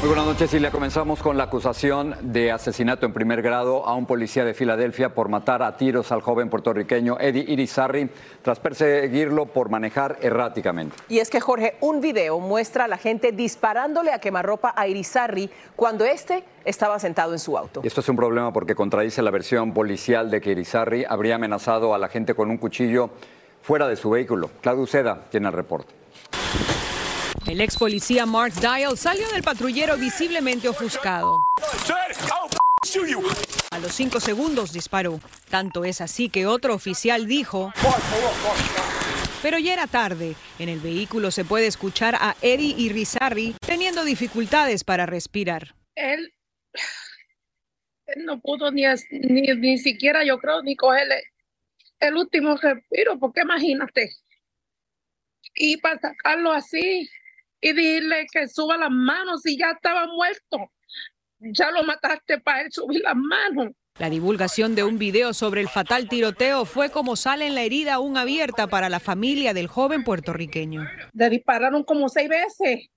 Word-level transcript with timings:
Muy 0.00 0.08
buenas 0.08 0.26
noches 0.26 0.52
le 0.52 0.70
comenzamos 0.70 1.22
con 1.22 1.38
la 1.38 1.44
acusación 1.44 2.14
de 2.20 2.52
asesinato 2.52 3.06
en 3.06 3.14
primer 3.14 3.40
grado 3.40 3.86
a 3.86 3.94
un 3.94 4.04
policía 4.04 4.44
de 4.44 4.52
Filadelfia 4.52 5.14
por 5.14 5.30
matar 5.30 5.62
a 5.62 5.76
tiros 5.78 6.12
al 6.12 6.20
joven 6.20 6.50
puertorriqueño 6.50 7.18
Eddie 7.18 7.46
Irizarry 7.48 8.10
tras 8.42 8.60
perseguirlo 8.60 9.46
por 9.46 9.70
manejar 9.70 10.18
erráticamente. 10.20 10.94
Y 11.08 11.18
es 11.18 11.30
que 11.30 11.40
Jorge, 11.40 11.76
un 11.80 12.02
video 12.02 12.38
muestra 12.40 12.84
a 12.84 12.88
la 12.88 12.98
gente 12.98 13.32
disparándole 13.32 14.12
a 14.12 14.18
quemarropa 14.18 14.74
a 14.76 14.86
Irizarry 14.86 15.50
cuando 15.74 16.04
este 16.04 16.44
estaba 16.66 16.98
sentado 16.98 17.32
en 17.32 17.38
su 17.38 17.56
auto. 17.56 17.80
Y 17.82 17.86
esto 17.86 18.02
es 18.02 18.08
un 18.10 18.16
problema 18.16 18.52
porque 18.52 18.74
contradice 18.74 19.22
la 19.22 19.30
versión 19.30 19.72
policial 19.72 20.30
de 20.30 20.42
que 20.42 20.50
Irizarry 20.50 21.06
habría 21.08 21.36
amenazado 21.36 21.94
a 21.94 21.98
la 21.98 22.08
gente 22.08 22.34
con 22.34 22.50
un 22.50 22.58
cuchillo 22.58 23.10
fuera 23.62 23.88
de 23.88 23.96
su 23.96 24.10
vehículo. 24.10 24.50
Claudio 24.60 24.86
Seda 24.86 25.24
tiene 25.30 25.48
el 25.48 25.54
reporte. 25.54 25.94
El 27.46 27.60
ex 27.60 27.76
policía 27.76 28.26
Mark 28.26 28.54
Dial 28.54 28.98
salió 28.98 29.28
del 29.28 29.42
patrullero 29.42 29.96
visiblemente 29.96 30.68
ofuscado. 30.68 31.38
A 33.70 33.78
los 33.78 33.92
cinco 33.92 34.18
segundos 34.18 34.72
disparó. 34.72 35.20
Tanto 35.48 35.84
es 35.84 36.00
así 36.00 36.28
que 36.28 36.46
otro 36.46 36.74
oficial 36.74 37.28
dijo... 37.28 37.72
Pero 39.42 39.58
ya 39.58 39.74
era 39.74 39.86
tarde. 39.86 40.34
En 40.58 40.68
el 40.68 40.80
vehículo 40.80 41.30
se 41.30 41.44
puede 41.44 41.68
escuchar 41.68 42.16
a 42.16 42.34
Eddie 42.42 42.74
y 42.76 42.88
Rizarri 42.88 43.54
teniendo 43.64 44.04
dificultades 44.04 44.82
para 44.82 45.06
respirar. 45.06 45.76
Él, 45.94 46.34
él 48.06 48.24
no 48.24 48.40
pudo 48.40 48.72
ni, 48.72 48.82
ni, 49.12 49.42
ni 49.54 49.78
siquiera, 49.78 50.24
yo 50.24 50.38
creo, 50.38 50.62
ni 50.62 50.74
cogerle 50.74 51.22
el 52.00 52.16
último 52.16 52.56
respiro, 52.56 53.20
porque 53.20 53.42
imagínate. 53.42 54.10
Y 55.54 55.76
para 55.76 56.00
sacarlo 56.00 56.52
así, 56.52 57.08
y 57.60 57.72
dile 57.72 58.26
que 58.32 58.48
suba 58.48 58.76
las 58.76 58.90
manos 58.90 59.42
si 59.42 59.58
ya 59.58 59.70
estaba 59.72 60.06
muerto. 60.06 60.70
Ya 61.38 61.70
lo 61.70 61.82
mataste 61.84 62.38
para 62.40 62.62
él 62.62 62.68
subir 62.70 63.02
las 63.02 63.16
manos. 63.16 63.74
La 63.98 64.10
divulgación 64.10 64.74
de 64.74 64.84
un 64.84 64.98
video 64.98 65.32
sobre 65.32 65.62
el 65.62 65.68
fatal 65.68 66.08
tiroteo 66.08 66.66
fue 66.66 66.90
como 66.90 67.16
sale 67.16 67.46
en 67.46 67.54
la 67.54 67.62
herida 67.62 67.94
aún 67.94 68.18
abierta 68.18 68.66
para 68.66 68.90
la 68.90 69.00
familia 69.00 69.54
del 69.54 69.68
joven 69.68 70.04
puertorriqueño. 70.04 70.86
Le 71.14 71.30
dispararon 71.30 71.82
como 71.82 72.08
seis 72.10 72.28
veces. 72.28 72.88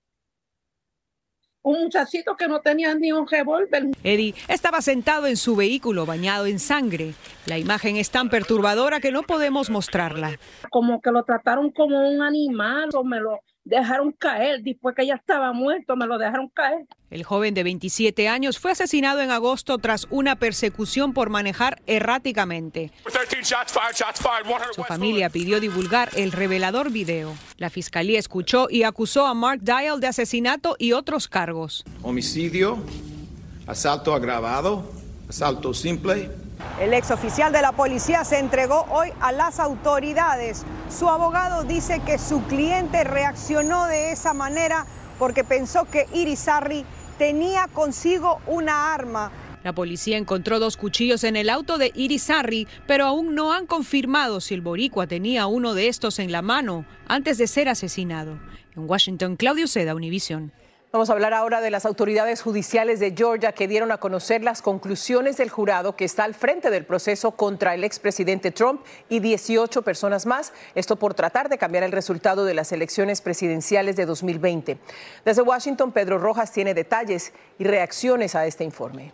Un 1.61 1.83
muchachito 1.83 2.35
que 2.35 2.47
no 2.47 2.61
tenía 2.61 2.95
ni 2.95 3.11
un 3.11 3.27
revólver. 3.27 3.87
Eddie 4.03 4.33
estaba 4.47 4.81
sentado 4.81 5.27
en 5.27 5.37
su 5.37 5.55
vehículo 5.55 6.05
bañado 6.05 6.47
en 6.47 6.59
sangre. 6.59 7.13
La 7.45 7.57
imagen 7.57 7.95
es 7.95 8.11
tan 8.11 8.29
perturbadora 8.29 8.99
que 8.99 9.11
no 9.11 9.23
podemos 9.23 9.69
mostrarla. 9.69 10.37
Como 10.69 10.99
que 11.01 11.11
lo 11.11 11.23
trataron 11.23 11.71
como 11.71 12.09
un 12.09 12.21
animal 12.21 12.89
o 12.93 13.03
me 13.03 13.19
lo 13.19 13.39
dejaron 13.69 14.11
caer. 14.11 14.61
Después 14.61 14.95
que 14.95 15.05
ya 15.05 15.15
estaba 15.15 15.53
muerto, 15.53 15.95
me 15.95 16.05
lo 16.05 16.17
dejaron 16.17 16.49
caer. 16.49 16.85
El 17.09 17.23
joven 17.23 17.53
de 17.53 17.63
27 17.63 18.27
años 18.27 18.59
fue 18.59 18.71
asesinado 18.71 19.21
en 19.21 19.31
agosto 19.31 19.77
tras 19.77 20.07
una 20.11 20.35
persecución 20.35 21.13
por 21.13 21.29
manejar 21.29 21.81
erráticamente. 21.87 22.91
Su 24.75 24.83
familia 24.83 25.29
pidió 25.29 25.59
divulgar 25.59 26.09
el 26.15 26.31
revelador 26.31 26.91
video. 26.91 27.33
La 27.57 27.69
fiscalía 27.69 28.19
escuchó 28.19 28.67
y 28.69 28.83
acusó 28.83 29.25
a 29.25 29.33
Mark 29.33 29.61
Dial 29.61 29.99
de 29.99 30.07
asesinato 30.07 30.75
y 30.77 30.91
otros 30.91 31.27
cargos. 31.27 31.83
Homicidio, 32.03 32.77
asalto 33.65 34.13
agravado, 34.13 34.91
asalto 35.27 35.73
simple. 35.73 36.29
El 36.79 36.93
ex 36.93 37.11
oficial 37.11 37.51
de 37.51 37.61
la 37.61 37.73
policía 37.73 38.23
se 38.23 38.39
entregó 38.39 38.85
hoy 38.89 39.09
a 39.19 39.33
las 39.33 39.59
autoridades. 39.59 40.65
Su 40.89 41.09
abogado 41.09 41.65
dice 41.65 42.01
que 42.05 42.17
su 42.17 42.41
cliente 42.43 43.03
reaccionó 43.03 43.85
de 43.87 44.13
esa 44.13 44.33
manera 44.33 44.85
porque 45.19 45.43
pensó 45.43 45.83
que 45.83 46.07
Irizarry 46.13 46.85
tenía 47.17 47.67
consigo 47.67 48.39
una 48.47 48.93
arma. 48.93 49.29
La 49.61 49.73
policía 49.73 50.17
encontró 50.17 50.57
dos 50.59 50.77
cuchillos 50.77 51.25
en 51.25 51.35
el 51.35 51.49
auto 51.49 51.77
de 51.77 51.91
Irizarry, 51.93 52.65
pero 52.87 53.05
aún 53.05 53.35
no 53.35 53.51
han 53.51 53.65
confirmado 53.65 54.39
si 54.39 54.53
el 54.53 54.61
boricua 54.61 55.05
tenía 55.05 55.47
uno 55.47 55.73
de 55.73 55.89
estos 55.89 56.17
en 56.17 56.31
la 56.31 56.41
mano 56.41 56.85
antes 57.09 57.37
de 57.37 57.47
ser 57.47 57.67
asesinado. 57.67 58.39
En 58.77 58.89
Washington, 58.89 59.35
Claudio 59.35 59.67
Seda, 59.67 59.95
Univision. 59.95 60.53
Vamos 60.91 61.11
a 61.11 61.13
hablar 61.13 61.35
ahora 61.35 61.61
de 61.61 61.69
las 61.69 61.85
autoridades 61.85 62.41
judiciales 62.41 62.99
de 62.99 63.13
Georgia 63.15 63.51
que 63.51 63.67
dieron 63.67 63.91
a 63.91 63.99
conocer 63.99 64.43
las 64.43 64.63
conclusiones 64.63 65.37
del 65.37 65.51
jurado 65.51 65.95
que 65.95 66.03
está 66.03 66.23
al 66.23 66.33
frente 66.33 66.71
del 66.71 66.83
proceso 66.83 67.29
contra 67.29 67.75
el 67.75 67.83
expresidente 67.83 68.49
Trump 68.49 68.81
y 69.07 69.19
18 69.19 69.83
personas 69.83 70.25
más, 70.25 70.51
esto 70.73 70.95
por 70.95 71.13
tratar 71.13 71.47
de 71.47 71.59
cambiar 71.59 71.83
el 71.83 71.91
resultado 71.91 72.43
de 72.43 72.55
las 72.55 72.71
elecciones 72.71 73.21
presidenciales 73.21 73.97
de 73.97 74.07
2020. 74.07 74.79
Desde 75.23 75.43
Washington, 75.43 75.91
Pedro 75.91 76.17
Rojas 76.17 76.51
tiene 76.51 76.73
detalles 76.73 77.33
y 77.59 77.65
reacciones 77.65 78.33
a 78.33 78.47
este 78.47 78.63
informe. 78.63 79.11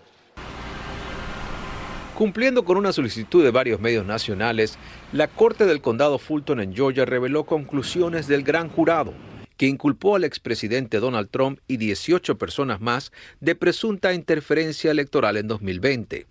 Cumpliendo 2.18 2.64
con 2.64 2.78
una 2.78 2.94
solicitud 2.94 3.44
de 3.44 3.52
varios 3.52 3.82
medios 3.82 4.06
nacionales, 4.06 4.78
la 5.12 5.28
Corte 5.28 5.66
del 5.66 5.82
Condado 5.82 6.20
Fulton 6.20 6.62
en 6.62 6.74
Georgia 6.74 7.04
reveló 7.04 7.44
conclusiones 7.44 8.28
del 8.30 8.44
gran 8.44 8.70
jurado 8.70 9.12
que 9.58 9.68
inculpó 9.68 10.16
al 10.16 10.24
expresidente 10.24 11.00
Donald 11.00 11.30
Trump 11.30 11.60
y 11.68 11.78
18 11.78 12.38
personas 12.38 12.82
más 12.82 13.12
de 13.40 13.56
presunta 13.56 14.14
interferencia 14.14 14.92
electoral 14.92 15.38
en 15.38 15.48
2020. 15.48 16.28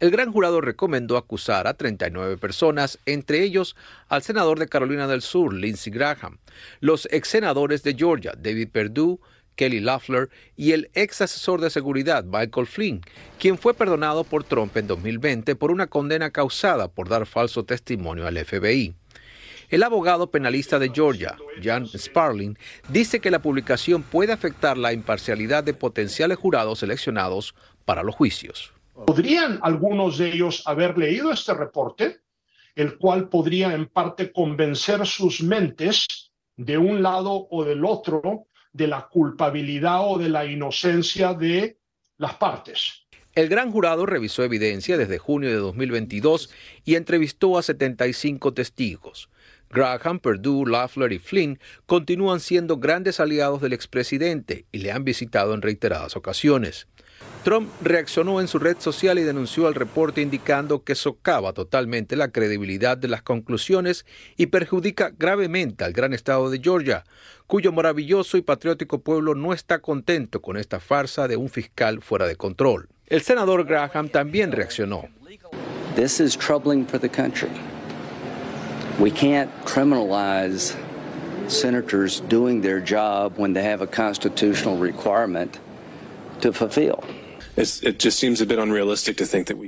El 0.00 0.12
gran 0.12 0.30
jurado 0.30 0.60
recomendó 0.60 1.16
acusar 1.16 1.66
a 1.66 1.74
39 1.74 2.36
personas, 2.36 3.00
entre 3.04 3.42
ellos 3.42 3.74
al 4.08 4.22
senador 4.22 4.60
de 4.60 4.68
Carolina 4.68 5.08
del 5.08 5.22
Sur, 5.22 5.52
Lindsey 5.52 5.92
Graham, 5.92 6.38
los 6.78 7.08
ex 7.10 7.28
senadores 7.28 7.82
de 7.82 7.94
Georgia, 7.94 8.32
David 8.38 8.68
Perdue, 8.70 9.18
Kelly 9.56 9.80
Loeffler 9.80 10.30
y 10.56 10.70
el 10.70 10.88
ex 10.94 11.20
asesor 11.20 11.60
de 11.60 11.68
seguridad, 11.68 12.24
Michael 12.24 12.68
Flynn, 12.68 13.00
quien 13.40 13.58
fue 13.58 13.74
perdonado 13.74 14.22
por 14.22 14.44
Trump 14.44 14.76
en 14.76 14.86
2020 14.86 15.56
por 15.56 15.72
una 15.72 15.88
condena 15.88 16.30
causada 16.30 16.86
por 16.86 17.08
dar 17.08 17.26
falso 17.26 17.64
testimonio 17.64 18.28
al 18.28 18.38
FBI. 18.38 18.94
El 19.70 19.82
abogado 19.82 20.30
penalista 20.30 20.78
de 20.78 20.88
Georgia, 20.88 21.36
Jan 21.62 21.86
Sparling, 21.86 22.56
dice 22.88 23.20
que 23.20 23.30
la 23.30 23.42
publicación 23.42 24.02
puede 24.02 24.32
afectar 24.32 24.78
la 24.78 24.94
imparcialidad 24.94 25.62
de 25.62 25.74
potenciales 25.74 26.38
jurados 26.38 26.78
seleccionados 26.78 27.54
para 27.84 28.02
los 28.02 28.14
juicios. 28.14 28.72
¿Podrían 29.06 29.60
algunos 29.62 30.16
de 30.16 30.32
ellos 30.32 30.62
haber 30.64 30.96
leído 30.96 31.30
este 31.30 31.52
reporte, 31.52 32.20
el 32.76 32.96
cual 32.96 33.28
podría 33.28 33.74
en 33.74 33.88
parte 33.88 34.32
convencer 34.32 35.06
sus 35.06 35.42
mentes 35.42 36.06
de 36.56 36.78
un 36.78 37.02
lado 37.02 37.46
o 37.50 37.62
del 37.62 37.84
otro 37.84 38.46
de 38.72 38.86
la 38.86 39.06
culpabilidad 39.06 40.00
o 40.02 40.16
de 40.16 40.30
la 40.30 40.46
inocencia 40.46 41.34
de 41.34 41.78
las 42.16 42.34
partes? 42.36 43.06
El 43.34 43.50
gran 43.50 43.70
jurado 43.70 44.06
revisó 44.06 44.42
evidencia 44.42 44.96
desde 44.96 45.18
junio 45.18 45.50
de 45.50 45.56
2022 45.56 46.50
y 46.86 46.94
entrevistó 46.94 47.58
a 47.58 47.62
75 47.62 48.54
testigos. 48.54 49.28
Graham, 49.70 50.18
Perdue, 50.20 50.64
Loeffler 50.66 51.12
y 51.12 51.18
Flynn 51.18 51.58
continúan 51.86 52.40
siendo 52.40 52.78
grandes 52.78 53.20
aliados 53.20 53.60
del 53.60 53.72
expresidente 53.72 54.64
y 54.72 54.78
le 54.78 54.92
han 54.92 55.04
visitado 55.04 55.54
en 55.54 55.62
reiteradas 55.62 56.16
ocasiones. 56.16 56.86
Trump 57.44 57.70
reaccionó 57.82 58.40
en 58.40 58.48
su 58.48 58.58
red 58.58 58.76
social 58.78 59.18
y 59.18 59.22
denunció 59.22 59.68
el 59.68 59.74
reporte 59.74 60.20
indicando 60.20 60.84
que 60.84 60.94
socava 60.94 61.52
totalmente 61.52 62.16
la 62.16 62.30
credibilidad 62.30 62.96
de 62.96 63.08
las 63.08 63.22
conclusiones 63.22 64.06
y 64.36 64.46
perjudica 64.46 65.12
gravemente 65.16 65.84
al 65.84 65.92
gran 65.92 66.12
estado 66.12 66.50
de 66.50 66.60
Georgia, 66.60 67.04
cuyo 67.46 67.72
maravilloso 67.72 68.36
y 68.36 68.42
patriótico 68.42 69.00
pueblo 69.00 69.34
no 69.34 69.52
está 69.52 69.80
contento 69.80 70.42
con 70.42 70.56
esta 70.56 70.80
farsa 70.80 71.28
de 71.28 71.36
un 71.36 71.48
fiscal 71.48 72.02
fuera 72.02 72.26
de 72.26 72.36
control. 72.36 72.88
El 73.06 73.22
senador 73.22 73.64
Graham 73.64 74.08
también 74.10 74.52
reaccionó. 74.52 75.08
This 75.96 76.20
is 76.20 76.36
troubling 76.36 76.86
for 76.86 77.00
the 77.00 77.08
country. 77.08 77.48
We 78.98 79.12
can't 79.12 79.50
criminalize 79.64 80.76
senators 81.48 82.18
doing 82.18 82.60
their 82.60 82.80
job 82.80 83.34
when 83.36 83.52
they 83.52 83.62
have 83.62 83.80
a 83.80 83.86
constitutional 83.86 84.76
requirement 84.76 85.60
to 86.40 86.52
fulfill. 86.52 87.04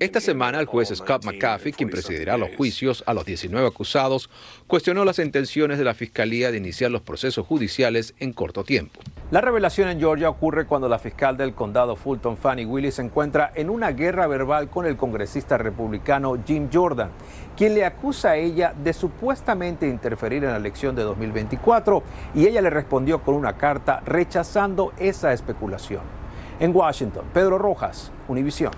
Esta 0.00 0.20
semana 0.20 0.60
el 0.60 0.66
juez 0.66 0.92
Scott 0.94 1.24
McAfee, 1.24 1.72
quien 1.72 1.90
presidirá 1.90 2.36
los 2.36 2.54
juicios 2.54 3.02
a 3.04 3.14
los 3.14 3.24
19 3.24 3.66
acusados, 3.66 4.30
cuestionó 4.68 5.04
las 5.04 5.18
intenciones 5.18 5.76
de 5.76 5.82
la 5.82 5.94
Fiscalía 5.94 6.52
de 6.52 6.58
iniciar 6.58 6.92
los 6.92 7.02
procesos 7.02 7.44
judiciales 7.44 8.14
en 8.20 8.32
corto 8.32 8.62
tiempo. 8.62 9.00
La 9.32 9.40
revelación 9.40 9.88
en 9.88 9.98
Georgia 9.98 10.28
ocurre 10.28 10.66
cuando 10.66 10.88
la 10.88 11.00
fiscal 11.00 11.36
del 11.36 11.52
condado 11.52 11.96
Fulton, 11.96 12.36
Fanny 12.36 12.64
Willis, 12.64 12.94
se 12.94 13.02
encuentra 13.02 13.50
en 13.56 13.68
una 13.68 13.90
guerra 13.90 14.28
verbal 14.28 14.70
con 14.70 14.86
el 14.86 14.96
congresista 14.96 15.58
republicano 15.58 16.40
Jim 16.46 16.68
Jordan, 16.72 17.10
quien 17.56 17.74
le 17.74 17.84
acusa 17.84 18.30
a 18.30 18.36
ella 18.36 18.72
de 18.72 18.92
supuestamente 18.92 19.88
interferir 19.88 20.44
en 20.44 20.50
la 20.50 20.58
elección 20.58 20.94
de 20.94 21.02
2024 21.02 22.04
y 22.36 22.46
ella 22.46 22.62
le 22.62 22.70
respondió 22.70 23.20
con 23.24 23.34
una 23.34 23.56
carta 23.56 24.00
rechazando 24.06 24.92
esa 24.96 25.32
especulación. 25.32 26.19
En 26.60 26.76
Washington, 26.76 27.24
Pedro 27.32 27.56
Rojas, 27.56 28.12
Univisión. 28.28 28.70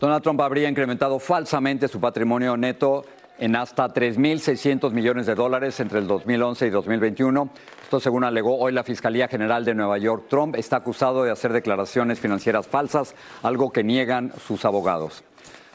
Donald 0.00 0.20
Trump 0.20 0.40
habría 0.40 0.68
incrementado 0.68 1.20
falsamente 1.20 1.86
su 1.86 2.00
patrimonio 2.00 2.56
neto 2.56 3.04
en 3.38 3.54
hasta 3.54 3.86
3.600 3.86 4.90
millones 4.90 5.26
de 5.26 5.36
dólares 5.36 5.78
entre 5.78 6.00
el 6.00 6.08
2011 6.08 6.66
y 6.66 6.70
2021. 6.70 7.50
Esto 7.84 8.00
según 8.00 8.24
alegó 8.24 8.58
hoy 8.58 8.72
la 8.72 8.82
Fiscalía 8.82 9.28
General 9.28 9.64
de 9.64 9.76
Nueva 9.76 9.98
York. 9.98 10.24
Trump 10.28 10.56
está 10.56 10.76
acusado 10.76 11.22
de 11.22 11.30
hacer 11.30 11.52
declaraciones 11.52 12.18
financieras 12.18 12.66
falsas, 12.66 13.14
algo 13.44 13.70
que 13.70 13.84
niegan 13.84 14.32
sus 14.44 14.64
abogados. 14.64 15.22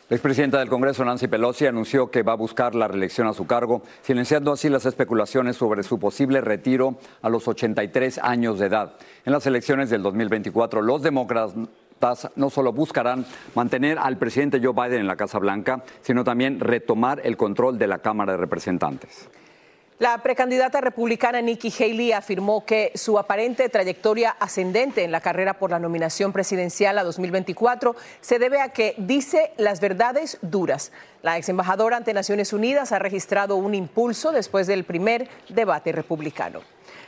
La 0.08 0.18
expresidenta 0.18 0.60
del 0.60 0.70
Congreso, 0.70 1.04
Nancy 1.04 1.28
Pelosi, 1.28 1.66
anunció 1.66 2.12
que 2.12 2.22
va 2.22 2.34
a 2.34 2.36
buscar 2.36 2.76
la 2.76 2.88
reelección 2.88 3.28
a 3.28 3.34
su 3.34 3.48
cargo, 3.48 3.82
silenciando 4.04 4.52
así 4.52 4.70
las 4.70 4.86
especulaciones 4.86 5.56
sobre 5.56 5.82
su 5.82 5.98
posible 5.98 6.42
retiro 6.42 7.00
a 7.24 7.30
los 7.30 7.48
83 7.48 8.20
años 8.20 8.60
de 8.60 8.68
edad. 8.68 8.94
En 9.26 9.34
las 9.34 9.48
elecciones 9.48 9.90
del 9.90 10.04
2024, 10.04 10.84
los 10.84 11.02
demócratas 11.02 11.56
no 12.36 12.52
solo 12.52 12.72
buscarán 12.72 13.26
mantener 13.56 13.98
al 13.98 14.18
presidente 14.18 14.62
Joe 14.64 14.74
Biden 14.74 15.02
en 15.02 15.08
la 15.08 15.16
Casa 15.16 15.40
Blanca, 15.40 15.84
sino 16.02 16.24
también 16.24 16.60
retomar 16.60 17.22
el 17.24 17.36
control 17.36 17.80
de 17.80 17.88
la 17.88 17.98
Cámara 17.98 18.34
de 18.34 18.38
Representantes. 18.38 19.28
La 19.98 20.18
precandidata 20.18 20.82
republicana 20.82 21.40
Nikki 21.40 21.72
Haley 21.72 22.12
afirmó 22.12 22.66
que 22.66 22.92
su 22.96 23.18
aparente 23.18 23.70
trayectoria 23.70 24.32
ascendente 24.32 25.06
en 25.06 25.12
la 25.14 25.22
carrera 25.22 25.54
por 25.54 25.72
la 25.72 25.80
nominación 25.80 26.34
presidencial 26.34 26.98
a 26.98 27.04
2024 27.06 27.96
se 28.20 28.38
debe 28.38 28.60
a 28.60 28.74
que 28.74 28.96
dice 28.98 29.54
las 29.56 29.80
verdades 29.80 30.38
duras. 30.42 30.92
La 31.22 31.38
ex 31.38 31.48
embajadora 31.48 31.96
ante 31.96 32.14
Naciones 32.14 32.52
Unidas 32.52 32.92
ha 32.92 33.00
registrado 33.00 33.56
un 33.56 33.74
impulso 33.74 34.34
después 34.34 34.68
del 34.68 34.84
primer 34.84 35.30
debate 35.48 35.94
republicano. 35.94 36.60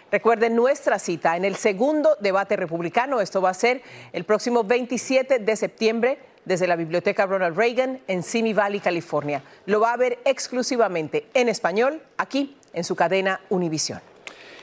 Recuerden 0.10 0.56
nuestra 0.56 0.98
cita 0.98 1.36
en 1.36 1.44
el 1.44 1.58
segundo 1.58 2.16
debate 2.22 2.56
republicano. 2.56 3.20
Esto 3.20 3.42
va 3.42 3.50
a 3.50 3.54
ser 3.54 3.82
el 4.14 4.24
próximo 4.24 4.64
27 4.64 5.40
de 5.40 5.56
septiembre 5.58 6.20
desde 6.46 6.68
la 6.68 6.78
Biblioteca 6.78 7.26
Ronald 7.26 7.58
Reagan 7.58 8.00
en 8.08 8.24
Simi 8.24 8.54
Valley, 8.54 8.80
California. 8.80 9.44
Lo 9.66 9.82
va 9.82 9.92
a 9.92 9.98
ver 9.98 10.20
exclusivamente 10.24 11.28
en 11.34 11.50
español 11.50 12.02
aquí 12.16 12.57
en 12.74 12.84
su 12.84 12.96
cadena 12.96 13.40
Univisión. 13.50 14.00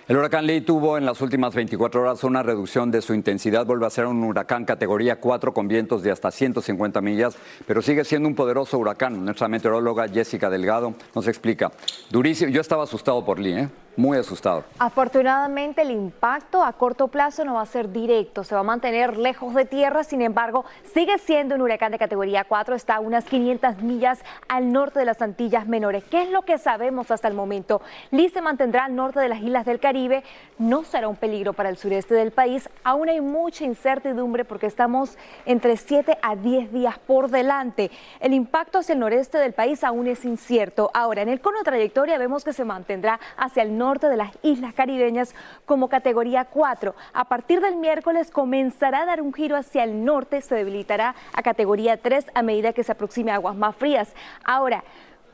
El 0.07 0.19
huracán 0.19 0.47
Lee 0.47 0.61
tuvo 0.61 0.99
en 0.99 1.07
las 1.07 1.23
últimas 1.23 1.55
24 1.55 2.03
horas 2.03 2.25
una 2.25 2.43
reducción 2.43 2.91
de 2.91 3.01
su 3.01 3.15
intensidad, 3.15 3.65
vuelve 3.65 3.87
a 3.87 3.91
ser 3.91 4.05
un 4.05 4.23
huracán 4.23 4.67
categoría 4.67 5.19
4 5.19 5.55
con 5.55 5.67
vientos 5.67 6.03
de 6.03 6.11
hasta 6.11 6.31
150 6.31 7.01
millas, 7.01 7.37
pero 7.67 7.81
sigue 7.81 8.05
siendo 8.05 8.29
un 8.29 8.35
poderoso 8.35 8.77
huracán. 8.77 9.25
Nuestra 9.25 9.49
meteoróloga 9.49 10.07
Jessica 10.09 10.51
Delgado 10.51 10.93
nos 11.15 11.27
explica. 11.27 11.73
Durísimo, 12.11 12.51
yo 12.51 12.61
estaba 12.61 12.85
asustado 12.85 13.25
por 13.25 13.39
Lee, 13.39 13.61
¿eh? 13.61 13.69
Muy 13.97 14.19
asustado. 14.19 14.65
Afortunadamente 14.79 15.83
el 15.83 15.91
impacto 15.91 16.65
a 16.65 16.73
corto 16.73 17.09
plazo 17.09 17.45
no 17.45 17.55
va 17.55 17.63
a 17.63 17.67
ser 17.67 17.93
directo, 17.93 18.45
se 18.45 18.55
va 18.55 18.63
a 18.63 18.65
mantener 18.65 19.17
lejos 19.17 19.55
de 19.55 19.65
tierra, 19.65 20.05
sin 20.05 20.23
embargo 20.23 20.65
sigue 20.93 21.19
siendo 21.19 21.55
un 21.55 21.63
huracán 21.63 21.93
de 21.93 21.99
categoría 21.99 22.45
4, 22.45 22.75
está 22.75 22.97
a 22.97 23.01
unas 23.01 23.25
500 23.25 23.83
millas 23.83 24.21
al 24.49 24.73
norte 24.73 24.99
de 24.99 25.05
las 25.05 25.23
Antillas 25.23 25.67
Menores. 25.67 26.05
¿Qué 26.05 26.23
es 26.23 26.31
lo 26.31 26.43
que 26.43 26.59
sabemos 26.59 27.11
hasta 27.11 27.29
el 27.29 27.35
momento? 27.35 27.81
Lee 28.11 28.29
se 28.29 28.41
mantendrá 28.41 28.87
al 28.87 28.97
norte 28.97 29.21
de 29.21 29.29
las 29.29 29.41
islas 29.41 29.65
del 29.65 29.81
Caribe, 29.81 30.25
no 30.59 30.85
será 30.85 31.09
un 31.09 31.17
peligro 31.17 31.53
para 31.53 31.69
el 31.69 31.77
sureste 31.77 32.15
del 32.15 32.33
país, 32.33 32.69
aún 32.83 33.09
hay 33.09 33.21
mucha 33.21 33.65
incertidumbre 33.65 34.45
porque 34.45 34.67
estamos 34.67 35.17
entre 35.47 35.77
7 35.77 36.19
a 36.21 36.35
10 36.37 36.73
días 36.73 36.99
por 36.99 37.31
delante. 37.31 37.91
El 38.21 38.35
impacto 38.35 38.79
hacia 38.79 38.95
el 38.95 38.99
noreste 38.99 39.39
del 39.39 39.53
país 39.53 39.85
aún 39.85 40.09
es 40.09 40.25
incierto. 40.25 40.91
Ahora, 40.95 41.23
en 41.23 41.29
el 41.29 41.41
cono 41.41 41.63
trayectoria 41.63 42.19
vemos 42.19 42.45
que 42.45 42.53
se 42.53 42.65
mantendrá 42.65 43.21
hacia 43.37 43.63
el 43.63 43.77
norte 43.79 43.84
norte 43.85 44.09
de 44.09 44.17
las 44.17 44.33
islas 44.43 44.73
caribeñas 44.73 45.35
como 45.67 45.89
categoría 45.89 46.47
4. 46.47 46.95
A 47.13 47.25
partir 47.27 47.61
del 47.61 47.77
miércoles 47.77 48.31
comenzará 48.31 49.03
a 49.03 49.07
dar 49.07 49.21
un 49.21 49.35
giro 49.35 49.57
hacia 49.57 49.85
el 49.85 50.05
norte, 50.05 50.41
se 50.41 50.55
debilitará 50.55 51.15
a 51.35 51.43
categoría 51.43 51.99
3 51.99 52.27
a 52.35 52.43
medida 52.43 52.73
que 52.73 52.83
se 52.83 52.93
aproxime 52.93 53.31
a 53.31 53.35
aguas 53.35 53.57
más 53.57 53.77
frías. 53.77 54.15
Ahora, 54.43 54.85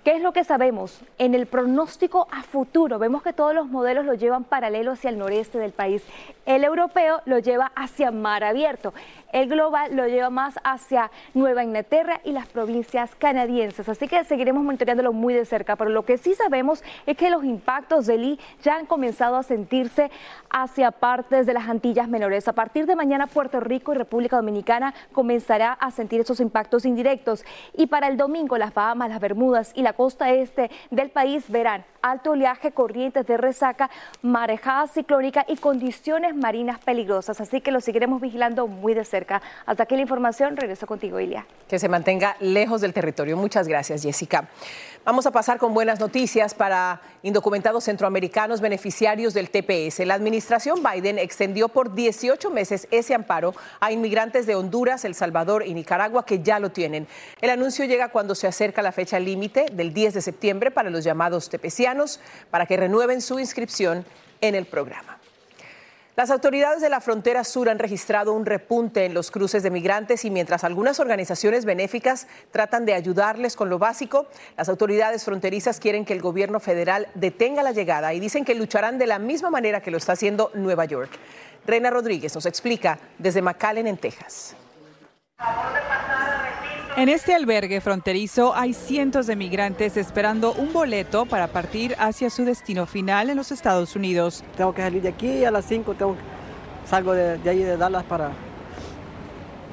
¿Qué 0.05 0.13
es 0.13 0.23
lo 0.23 0.33
que 0.33 0.45
sabemos? 0.45 0.99
En 1.19 1.35
el 1.35 1.45
pronóstico 1.45 2.27
a 2.31 2.43
futuro 2.43 2.99
vemos 2.99 3.23
que 3.23 3.35
todos 3.35 3.55
los 3.55 3.69
modelos 3.69 4.07
lo 4.07 4.15
llevan 4.15 4.45
paralelo 4.45 4.93
hacia 4.93 5.11
el 5.11 5.19
noreste 5.19 5.59
del 5.59 5.73
país. 5.73 6.03
El 6.47 6.65
europeo 6.65 7.21
lo 7.27 7.39
lleva 7.39 7.71
hacia 7.77 8.11
mar 8.11 8.43
abierto. 8.43 8.95
El 9.31 9.49
global 9.49 9.95
lo 9.95 10.09
lleva 10.09 10.31
más 10.31 10.59
hacia 10.65 11.11
Nueva 11.35 11.63
Inglaterra 11.63 12.21
y 12.25 12.33
las 12.33 12.49
provincias 12.49 13.15
canadienses. 13.15 13.89
Así 13.91 14.09
que 14.09 14.25
seguiremos 14.25 14.65
monitoreándolo 14.65 15.13
muy 15.13 15.35
de 15.35 15.45
cerca. 15.45 15.77
Pero 15.77 15.91
lo 15.91 16.07
que 16.07 16.17
sí 16.17 16.35
sabemos 16.35 16.83
es 17.05 17.17
que 17.19 17.31
los 17.31 17.45
impactos 17.45 18.07
del 18.07 18.25
I 18.25 18.41
ya 18.63 18.77
han 18.77 18.87
comenzado 18.87 19.37
a 19.37 19.43
sentirse 19.43 20.11
hacia 20.49 20.93
partes 20.93 21.47
de 21.47 21.53
las 21.53 21.69
Antillas 21.69 22.09
menores. 22.09 22.49
A 22.49 22.55
partir 22.55 22.87
de 22.87 22.97
mañana 22.97 23.27
Puerto 23.27 23.61
Rico 23.61 23.93
y 23.93 23.99
República 23.99 24.37
Dominicana 24.37 24.95
comenzará 25.13 25.75
a 25.75 25.91
sentir 25.91 26.23
esos 26.23 26.41
impactos 26.41 26.87
indirectos. 26.87 27.45
Y 27.77 27.87
para 27.87 28.09
el 28.09 28.17
domingo 28.17 28.57
las 28.57 28.73
Bahamas, 28.73 29.11
las 29.11 29.21
Bermudas 29.21 29.73
y 29.77 29.83
la 29.83 29.90
costa 29.93 30.31
este 30.33 30.71
del 30.91 31.11
país 31.11 31.45
verán 31.49 31.85
alto 32.03 32.33
oleaje, 32.33 32.73
corrientes 32.73 33.27
de 33.27 33.37
resaca, 33.37 33.91
marejada 34.23 34.87
ciclónica 34.87 35.45
y 35.49 35.57
condiciones 35.57 36.35
marinas 36.35 36.79
peligrosas. 36.81 37.41
Así 37.41 37.61
que 37.61 37.71
lo 37.71 37.81
seguiremos 37.81 38.21
vigilando 38.21 38.67
muy 38.67 38.95
de 38.95 39.05
cerca. 39.05 39.43
Hasta 39.67 39.85
aquí 39.85 39.97
la 39.97 40.03
información. 40.03 40.57
Regreso 40.57 40.87
contigo, 40.87 41.21
Ilia. 41.21 41.47
Que 41.69 41.79
se 41.79 41.89
mantenga 41.89 42.37
lejos 42.41 42.81
del 42.81 42.93
territorio. 42.93 43.37
Muchas 43.37 43.69
gracias, 43.69 44.03
Jessica. 44.03 44.49
Vamos 45.03 45.25
a 45.25 45.31
pasar 45.31 45.57
con 45.57 45.73
buenas 45.73 45.99
noticias 45.99 46.53
para 46.53 47.01
indocumentados 47.23 47.85
centroamericanos 47.85 48.61
beneficiarios 48.61 49.33
del 49.33 49.49
TPS. 49.49 50.01
La 50.07 50.13
administración 50.13 50.81
Biden 50.83 51.19
extendió 51.19 51.69
por 51.69 51.95
18 51.95 52.51
meses 52.51 52.87
ese 52.91 53.15
amparo 53.15 53.55
a 53.81 53.93
inmigrantes 53.93 54.47
de 54.47 54.57
Honduras, 54.57 55.07
El 55.07 55.15
Salvador 55.15 55.65
y 55.67 55.73
Nicaragua 55.73 56.27
que 56.27 56.43
ya 56.43 56.59
lo 56.61 56.71
tienen. 56.71 57.09
El 57.41 57.49
anuncio 57.49 57.87
llega 57.87 58.09
cuando 58.09 58.35
se 58.35 58.47
acerca 58.47 58.83
la 58.83 58.93
fecha 58.93 59.19
límite 59.19 59.67
del 59.73 59.95
10 59.95 60.15
de 60.15 60.21
septiembre 60.21 60.71
para 60.71 60.91
los 60.91 61.03
llamados 61.03 61.49
para 62.51 62.67
que 62.67 62.77
renueven 62.77 63.21
su 63.21 63.39
inscripción 63.39 64.05
en 64.41 64.55
el 64.55 64.67
programa. 64.67 65.21
Las 66.17 66.31
autoridades 66.31 66.83
de 66.83 66.91
la 66.91 67.01
frontera 67.01 67.45
sur 67.45 67.71
han 67.71 67.79
registrado 67.79 68.35
un 68.35 68.45
repunte 68.45 69.07
en 69.07 69.15
los 69.15 69.31
cruces 69.31 69.63
de 69.63 69.71
migrantes 69.71 70.25
y 70.27 70.31
mientras 70.31 70.65
algunas 70.65 71.01
organizaciones 71.01 71.65
benéficas 71.65 72.27
tratan 72.51 72.85
de 72.85 72.93
ayudarles 72.93 73.57
con 73.57 73.71
lo 73.71 73.79
básico, 73.79 74.27
las 74.59 74.69
autoridades 74.69 75.25
fronterizas 75.25 75.81
quieren 75.81 76.05
que 76.05 76.13
el 76.13 76.21
gobierno 76.21 76.61
federal 76.61 77.09
detenga 77.15 77.63
la 77.63 77.73
llegada 77.73 78.13
y 78.13 78.21
dicen 78.21 78.45
que 78.45 78.55
lucharán 78.55 78.99
de 78.99 79.07
la 79.07 79.19
misma 79.19 79.49
manera 79.49 79.81
que 79.81 79.91
lo 79.91 79.97
está 79.97 80.13
haciendo 80.13 80.51
Nueva 80.53 80.85
York. 80.85 81.11
Reina 81.67 81.89
Rodríguez 81.89 82.35
nos 82.35 82.45
explica 82.45 82.99
desde 83.17 83.41
McAllen, 83.41 83.87
en 83.87 83.97
Texas. 83.97 84.57
En 86.97 87.09
este 87.09 87.35
albergue 87.35 87.81
fronterizo 87.81 88.55
hay 88.55 88.75
cientos 88.75 89.29
de 89.29 89.37
migrantes 89.37 89.97
esperando 89.97 90.53
un 90.53 90.73
boleto 90.73 91.25
para 91.25 91.47
partir 91.47 91.95
hacia 92.01 92.31
su 92.31 92.45
destino 92.45 92.85
final 92.85 93.31
en 93.31 93.37
los 93.37 93.53
Estados 93.53 93.95
Unidos. 93.95 94.43
Tengo 94.57 94.75
que 94.75 94.83
salir 94.83 95.01
de 95.01 95.11
aquí 95.11 95.45
a 95.45 95.53
las 95.53 95.65
5, 95.67 95.95
tengo, 95.95 96.17
salgo 96.85 97.13
de, 97.13 97.39
de 97.39 97.51
ahí 97.51 97.63
de 97.63 97.77
Dallas 97.77 98.03
para, 98.05 98.33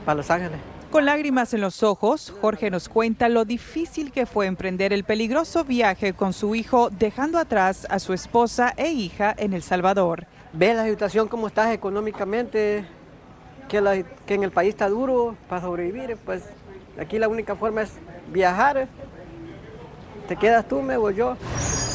para 0.05 0.15
Los 0.15 0.29
Ángeles. 0.29 0.59
Con 0.91 1.05
lágrimas 1.05 1.53
en 1.55 1.61
los 1.61 1.81
ojos, 1.81 2.33
Jorge 2.39 2.69
nos 2.69 2.87
cuenta 2.87 3.29
lo 3.29 3.45
difícil 3.45 4.11
que 4.11 4.27
fue 4.27 4.45
emprender 4.45 4.93
el 4.93 5.03
peligroso 5.03 5.65
viaje 5.65 6.13
con 6.13 6.33
su 6.33 6.53
hijo, 6.53 6.91
dejando 6.91 7.39
atrás 7.39 7.87
a 7.89 7.97
su 7.97 8.13
esposa 8.13 8.73
e 8.77 8.91
hija 8.91 9.35
en 9.37 9.53
El 9.53 9.63
Salvador. 9.63 10.27
Ve 10.53 10.73
la 10.75 10.85
situación 10.85 11.27
como 11.27 11.47
estás 11.47 11.73
económicamente, 11.73 12.85
que, 13.67 14.05
que 14.27 14.33
en 14.35 14.43
el 14.43 14.51
país 14.51 14.69
está 14.69 14.87
duro 14.87 15.35
para 15.49 15.61
sobrevivir, 15.61 16.15
pues 16.23 16.43
aquí 16.99 17.19
la 17.19 17.27
única 17.27 17.55
forma 17.55 17.83
es 17.83 17.91
viajar. 18.31 18.87
Te 20.27 20.35
quedas 20.35 20.67
tú, 20.67 20.81
me 20.81 20.97
voy 20.97 21.15
yo. 21.15 21.37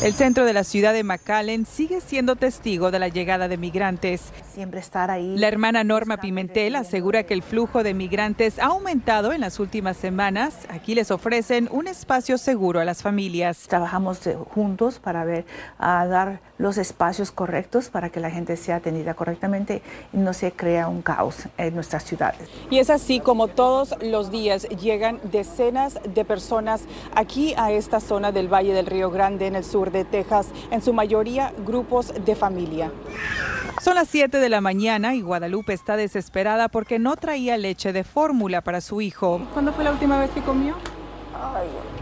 El 0.03 0.15
centro 0.15 0.45
de 0.45 0.53
la 0.53 0.65
ciudad 0.65 0.93
de 0.95 1.05
McAllen 1.05 1.65
sigue 1.65 2.01
siendo 2.01 2.35
testigo 2.35 2.91
de 2.91 2.99
la 2.99 3.09
llegada 3.09 3.47
de 3.47 3.57
migrantes. 3.57 4.33
Siempre 4.53 4.81
estar 4.81 5.11
ahí. 5.11 5.35
La 5.39 5.49
hermana 5.49 5.83
Norma 5.83 6.19
Pimentel 6.19 6.77
asegura 6.77 7.23
que 7.23 7.33
el 7.33 7.43
flujo 7.43 7.83
de 7.83 7.95
migrantes 7.95 8.59
ha 8.59 8.67
aumentado 8.67 9.33
en 9.33 9.41
las 9.41 9.59
últimas 9.61 9.97
semanas. 9.97 10.67
Aquí 10.69 10.95
les 10.95 11.11
ofrecen 11.11 11.71
un 11.73 11.89
espacio 11.89 12.37
seguro 12.37 12.79
a 12.79 12.85
las 12.85 13.03
familias. 13.03 13.67
Trabajamos 13.67 14.21
juntos 14.51 14.99
para 14.99 15.25
ver, 15.25 15.47
a 15.79 16.07
dar 16.07 16.41
los 16.59 16.77
espacios 16.77 17.33
correctos 17.33 17.89
para 17.89 18.11
que 18.11 18.21
la 18.21 18.31
gente 18.31 18.59
sea 18.59 18.77
atendida 18.77 19.15
correctamente 19.15 19.81
y 20.13 20.19
no 20.19 20.35
se 20.35 20.53
crea 20.53 20.87
un 20.89 21.01
caos 21.01 21.49
en 21.57 21.75
nuestras 21.75 22.05
ciudades. 22.05 22.47
Y 22.71 22.79
es 22.79 22.91
así 22.91 23.21
como 23.21 23.49
todos 23.49 23.95
los 24.03 24.31
días 24.31 24.69
llegan 24.69 25.19
decenas 25.33 25.99
de 26.15 26.25
personas 26.27 26.83
aquí 27.15 27.55
a 27.57 27.73
esta 27.73 28.01
zona 28.01 28.33
del 28.33 28.53
Valle 28.53 28.75
del 28.75 28.85
Río 28.85 29.11
Grande 29.11 29.47
en 29.47 29.57
el 29.57 29.65
sur 29.65 29.91
de 29.91 30.05
Texas, 30.05 30.49
en 30.71 30.83
su 30.83 30.93
mayoría 30.93 31.55
grupos 31.65 32.13
de 32.25 32.35
familia. 32.37 32.93
Son 33.83 33.97
las 33.97 34.07
7 34.11 34.39
de 34.39 34.49
la 34.49 34.61
mañana 34.61 35.17
y 35.17 35.23
Guadalupe 35.23 35.73
está 35.73 35.97
desesperada 35.97 36.69
porque 36.69 37.01
no 37.01 37.17
traía 37.17 37.59
leche 37.59 37.93
de 37.93 38.05
fórmula 38.05 38.61
para 38.61 38.81
su 38.81 39.01
hijo. 39.01 39.41
¿Cuándo 39.53 39.73
fue 39.73 39.83
la 39.83 39.91
última 39.91 40.21
vez 40.21 40.31
que 40.31 40.41
comió? 40.41 40.77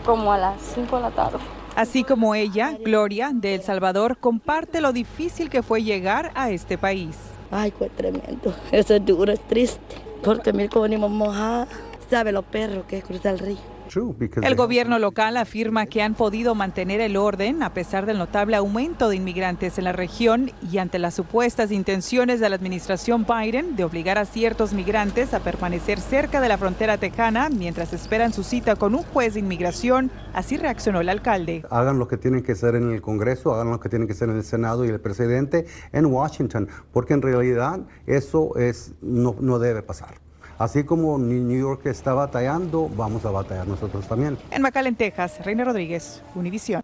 como 0.05 0.31
a 0.31 0.37
las 0.37 0.61
5 0.75 0.97
de 0.97 1.03
la 1.03 1.11
tarde. 1.11 1.39
Así 1.77 2.05
como 2.05 2.35
ella, 2.35 2.77
Gloria, 2.85 3.31
de 3.33 3.55
El 3.55 3.63
Salvador, 3.63 4.19
comparte 4.19 4.83
lo 4.83 4.93
difícil 4.93 5.49
que 5.49 5.63
fue 5.63 5.83
llegar 5.83 6.33
a 6.35 6.51
este 6.51 6.77
país. 6.77 7.17
Ay, 7.51 7.71
fue 7.71 7.89
tremendo. 7.89 8.55
Eso 8.73 8.97
es 8.97 9.07
duro, 9.07 9.33
es 9.33 9.41
triste. 9.41 9.97
Porque 10.23 10.53
mira 10.53 10.69
cómo 10.69 10.83
venimos 10.83 11.11
mojadas. 11.11 11.69
Sabe 12.11 12.31
los 12.31 12.45
perros 12.45 12.85
que 12.85 12.99
es 12.99 13.05
cruzar 13.05 13.33
el 13.33 13.39
río. 13.39 13.80
El 14.43 14.55
gobierno 14.55 15.01
local 15.01 15.37
afirma 15.37 15.87
que 15.87 16.03
han 16.03 16.15
podido 16.15 16.55
mantener 16.55 17.01
el 17.01 17.17
orden 17.17 17.63
a 17.65 17.75
pesar 17.75 18.07
del 18.07 18.19
notable 18.19 18.55
aumento 18.55 19.09
de 19.09 19.17
inmigrantes 19.17 19.79
en 19.79 19.85
la 19.85 19.93
región 19.93 20.53
y 20.71 20.79
ante 20.79 21.01
las 21.01 21.15
supuestas 21.15 21.73
intenciones 21.73 22.39
de 22.39 22.49
la 22.49 22.55
administración 22.55 23.27
Biden 23.27 23.75
de 23.75 23.83
obligar 23.83 24.17
a 24.19 24.27
ciertos 24.27 24.73
migrantes 24.75 25.35
a 25.35 25.41
permanecer 25.41 25.99
cerca 25.99 26.41
de 26.41 26.49
la 26.49 26.57
frontera 26.57 26.99
tejana 26.99 27.49
mientras 27.49 27.93
esperan 27.93 28.33
su 28.33 28.45
cita 28.45 28.77
con 28.77 28.95
un 28.95 29.03
juez 29.03 29.35
de 29.35 29.41
inmigración. 29.41 30.13
Así 30.35 30.57
reaccionó 30.57 31.01
el 31.01 31.09
alcalde. 31.09 31.65
Hagan 31.71 31.99
lo 31.99 32.07
que 32.07 32.17
tienen 32.17 32.43
que 32.43 32.53
hacer 32.53 32.77
en 32.77 32.93
el 32.93 33.03
Congreso, 33.03 33.55
hagan 33.55 33.71
lo 33.71 33.81
que 33.81 33.89
tienen 33.89 34.07
que 34.07 34.13
hacer 34.13 34.29
en 34.29 34.37
el 34.37 34.45
Senado 34.45 34.85
y 34.85 34.89
el 34.89 35.01
presidente 35.01 35.67
en 35.93 36.07
Washington, 36.07 36.69
porque 36.93 37.15
en 37.15 37.23
realidad 37.23 37.81
eso 38.07 38.57
es, 38.57 38.95
no, 39.01 39.35
no 39.41 39.59
debe 39.59 39.83
pasar. 39.83 40.30
Así 40.61 40.85
como 40.85 41.17
New 41.17 41.59
York 41.59 41.87
está 41.87 42.13
batallando, 42.13 42.87
vamos 42.95 43.25
a 43.25 43.31
batallar 43.31 43.67
nosotros 43.67 44.07
también. 44.07 44.37
En 44.51 44.61
McAllen, 44.61 44.95
Texas, 44.95 45.43
Reina 45.43 45.65
Rodríguez, 45.65 46.21
Univision. 46.35 46.83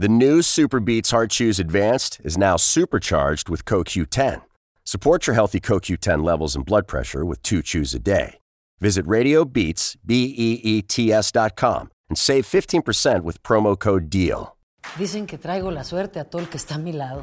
The 0.00 0.08
new 0.08 0.42
Super 0.42 0.80
Beats 0.80 1.12
Heart 1.12 1.30
Chews 1.30 1.60
Advanced 1.60 2.20
is 2.24 2.36
now 2.36 2.56
supercharged 2.56 3.48
with 3.48 3.64
CoQ10. 3.66 4.42
Support 4.82 5.28
your 5.28 5.34
healthy 5.34 5.60
CoQ10 5.60 6.24
levels 6.24 6.56
and 6.56 6.64
blood 6.64 6.88
pressure 6.88 7.24
with 7.24 7.40
two 7.42 7.62
chews 7.62 7.94
a 7.94 8.00
day. 8.00 8.40
Visit 8.80 9.06
RadioBeats, 9.06 9.96
B-E-E-T-S 10.04 11.30
dot 11.30 11.54
com 11.54 11.88
and 12.08 12.18
save 12.18 12.44
15% 12.44 13.22
with 13.22 13.40
promo 13.44 13.78
code 13.78 14.10
DEAL. 14.10 14.56
Dicen 14.98 15.28
que 15.28 15.38
traigo 15.38 15.70
la 15.70 15.84
suerte 15.84 16.18
a 16.18 16.24
todo 16.24 16.42
el 16.42 16.48
que 16.48 16.58
está 16.58 16.74
a 16.74 16.78
mi 16.78 16.92
lado. 16.92 17.22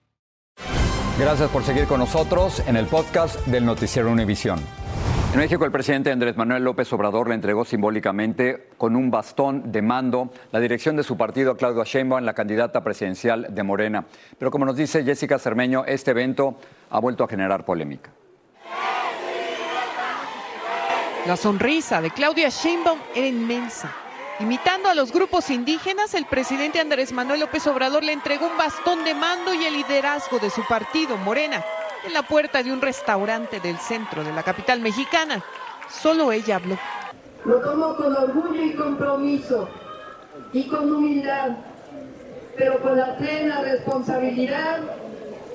Gracias 1.19 1.49
por 1.51 1.63
seguir 1.63 1.85
con 1.87 1.99
nosotros 1.99 2.63
en 2.65 2.77
el 2.77 2.87
podcast 2.87 3.45
del 3.45 3.65
Noticiero 3.65 4.09
Univisión. 4.09 4.59
En 5.33 5.39
México, 5.39 5.65
el 5.65 5.71
presidente 5.71 6.11
Andrés 6.11 6.35
Manuel 6.35 6.63
López 6.63 6.91
Obrador 6.93 7.27
le 7.27 7.35
entregó 7.35 7.63
simbólicamente 7.63 8.69
con 8.77 8.95
un 8.95 9.11
bastón 9.11 9.71
de 9.71 9.81
mando 9.81 10.31
la 10.51 10.59
dirección 10.59 10.95
de 10.95 11.03
su 11.03 11.17
partido 11.17 11.51
a 11.51 11.57
Claudia 11.57 11.83
Sheinbaum, 11.85 12.23
la 12.23 12.33
candidata 12.33 12.83
presidencial 12.83 13.47
de 13.49 13.63
Morena. 13.63 14.05
Pero 14.37 14.51
como 14.51 14.65
nos 14.65 14.75
dice 14.75 15.03
Jessica 15.03 15.37
Cermeño, 15.37 15.85
este 15.85 16.11
evento 16.11 16.55
ha 16.89 16.99
vuelto 16.99 17.23
a 17.23 17.27
generar 17.27 17.65
polémica. 17.65 18.09
La 21.27 21.37
sonrisa 21.37 22.01
de 22.01 22.09
Claudia 22.09 22.49
Sheinbaum 22.49 22.99
era 23.15 23.27
inmensa. 23.27 23.93
Imitando 24.41 24.89
a 24.89 24.95
los 24.95 25.11
grupos 25.11 25.51
indígenas, 25.51 26.15
el 26.15 26.25
presidente 26.25 26.79
Andrés 26.79 27.11
Manuel 27.11 27.41
López 27.41 27.67
Obrador 27.67 28.03
le 28.03 28.11
entregó 28.11 28.47
un 28.47 28.57
bastón 28.57 29.03
de 29.03 29.13
mando 29.13 29.53
y 29.53 29.65
el 29.65 29.75
liderazgo 29.75 30.39
de 30.39 30.49
su 30.49 30.65
partido, 30.65 31.15
Morena, 31.17 31.63
en 32.03 32.11
la 32.11 32.23
puerta 32.23 32.63
de 32.63 32.73
un 32.73 32.81
restaurante 32.81 33.59
del 33.59 33.77
centro 33.77 34.23
de 34.23 34.33
la 34.33 34.41
capital 34.41 34.79
mexicana. 34.81 35.43
Solo 35.91 36.31
ella 36.31 36.55
habló. 36.55 36.75
Lo 37.45 37.61
tomo 37.61 37.95
con 37.95 38.15
orgullo 38.15 38.63
y 38.63 38.73
compromiso 38.73 39.69
y 40.51 40.67
con 40.67 40.91
humildad, 40.91 41.51
pero 42.57 42.81
con 42.81 42.97
la 42.97 43.15
plena 43.17 43.61
responsabilidad 43.61 44.79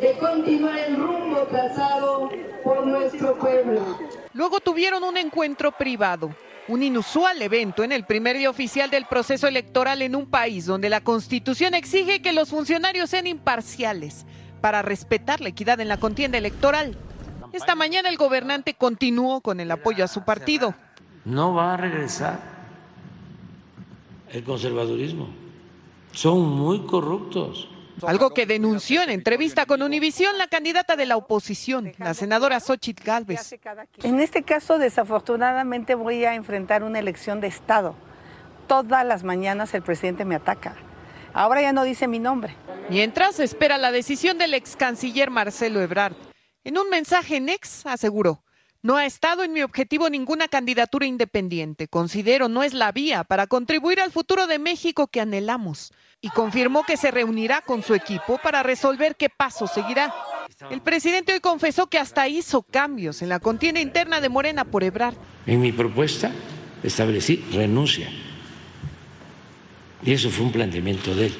de 0.00 0.16
continuar 0.18 0.78
el 0.78 0.96
rumbo 0.96 1.38
trazado 1.50 2.30
por 2.62 2.86
nuestro 2.86 3.34
pueblo. 3.36 3.80
Luego 4.32 4.60
tuvieron 4.60 5.02
un 5.02 5.16
encuentro 5.16 5.72
privado 5.72 6.30
un 6.68 6.82
inusual 6.82 7.40
evento 7.40 7.85
en 7.85 7.92
el 7.92 8.04
primer 8.04 8.37
día 8.37 8.50
oficial 8.50 8.90
del 8.90 9.06
proceso 9.06 9.46
electoral 9.46 10.02
en 10.02 10.16
un 10.16 10.26
país 10.26 10.66
donde 10.66 10.88
la 10.88 11.00
Constitución 11.00 11.75
exige 11.75 12.23
que 12.23 12.32
los 12.32 12.49
funcionarios 12.49 13.11
sean 13.11 13.26
imparciales 13.26 14.26
para 14.61 14.82
respetar 14.82 15.40
la 15.40 15.50
equidad 15.50 15.80
en 15.80 15.88
la 15.88 15.99
contienda 15.99 16.38
electoral. 16.38 16.96
Esta 17.52 17.75
mañana 17.75 18.08
el 18.08 18.16
gobernante 18.16 18.75
continuó 18.75 19.40
con 19.40 19.61
el 19.61 19.70
apoyo 19.70 20.04
a 20.04 20.08
su 20.08 20.25
partido. 20.25 20.75
No 21.25 21.54
va 21.54 21.75
a 21.75 21.76
regresar 21.76 22.40
el 24.32 24.42
conservadurismo. 24.42 25.28
Son 26.12 26.40
muy 26.40 26.80
corruptos. 26.80 27.68
Algo 28.06 28.30
que 28.30 28.46
denunció 28.46 29.02
en 29.02 29.10
entrevista 29.10 29.66
con 29.66 29.82
Univisión 29.82 30.36
la 30.38 30.48
candidata 30.48 30.96
de 30.96 31.06
la 31.06 31.16
oposición, 31.16 31.92
la 31.98 32.14
senadora 32.14 32.60
Xochitl 32.60 33.02
Gálvez. 33.02 33.54
En 34.02 34.20
este 34.20 34.42
caso, 34.42 34.78
desafortunadamente, 34.78 35.94
voy 35.94 36.24
a 36.24 36.34
enfrentar 36.34 36.82
una 36.82 36.98
elección 36.98 37.40
de 37.40 37.48
Estado. 37.48 37.94
Todas 38.66 39.06
las 39.06 39.24
mañanas 39.24 39.72
el 39.74 39.82
presidente 39.82 40.24
me 40.24 40.34
ataca. 40.34 40.74
Ahora 41.32 41.62
ya 41.62 41.72
no 41.72 41.84
dice 41.84 42.08
mi 42.08 42.18
nombre. 42.18 42.54
Mientras 42.88 43.40
espera 43.40 43.78
la 43.78 43.92
decisión 43.92 44.38
del 44.38 44.54
ex 44.54 44.76
canciller 44.76 45.30
Marcelo 45.30 45.80
Ebrard. 45.80 46.14
En 46.64 46.78
un 46.78 46.88
mensaje 46.90 47.36
en 47.36 47.48
ex 47.48 47.86
aseguró, 47.86 48.42
no 48.86 48.96
ha 48.96 49.04
estado 49.04 49.42
en 49.42 49.52
mi 49.52 49.62
objetivo 49.62 50.08
ninguna 50.08 50.46
candidatura 50.46 51.06
independiente. 51.06 51.88
Considero 51.88 52.48
no 52.48 52.62
es 52.62 52.72
la 52.72 52.92
vía 52.92 53.24
para 53.24 53.48
contribuir 53.48 53.98
al 54.00 54.12
futuro 54.12 54.46
de 54.46 54.60
México 54.60 55.08
que 55.08 55.20
anhelamos 55.20 55.92
y 56.20 56.28
confirmó 56.28 56.84
que 56.84 56.96
se 56.96 57.10
reunirá 57.10 57.62
con 57.62 57.82
su 57.82 57.94
equipo 57.94 58.38
para 58.38 58.62
resolver 58.62 59.16
qué 59.16 59.28
paso 59.28 59.66
seguirá. 59.66 60.14
El 60.70 60.82
presidente 60.82 61.32
hoy 61.32 61.40
confesó 61.40 61.88
que 61.88 61.98
hasta 61.98 62.28
hizo 62.28 62.62
cambios 62.62 63.22
en 63.22 63.28
la 63.28 63.40
contienda 63.40 63.80
interna 63.80 64.20
de 64.20 64.28
Morena 64.28 64.64
por 64.64 64.84
Ebrard. 64.84 65.16
En 65.46 65.60
mi 65.60 65.72
propuesta 65.72 66.30
establecí 66.84 67.44
renuncia. 67.52 68.08
Y 70.04 70.12
eso 70.12 70.30
fue 70.30 70.46
un 70.46 70.52
planteamiento 70.52 71.12
de 71.12 71.26
él. 71.26 71.34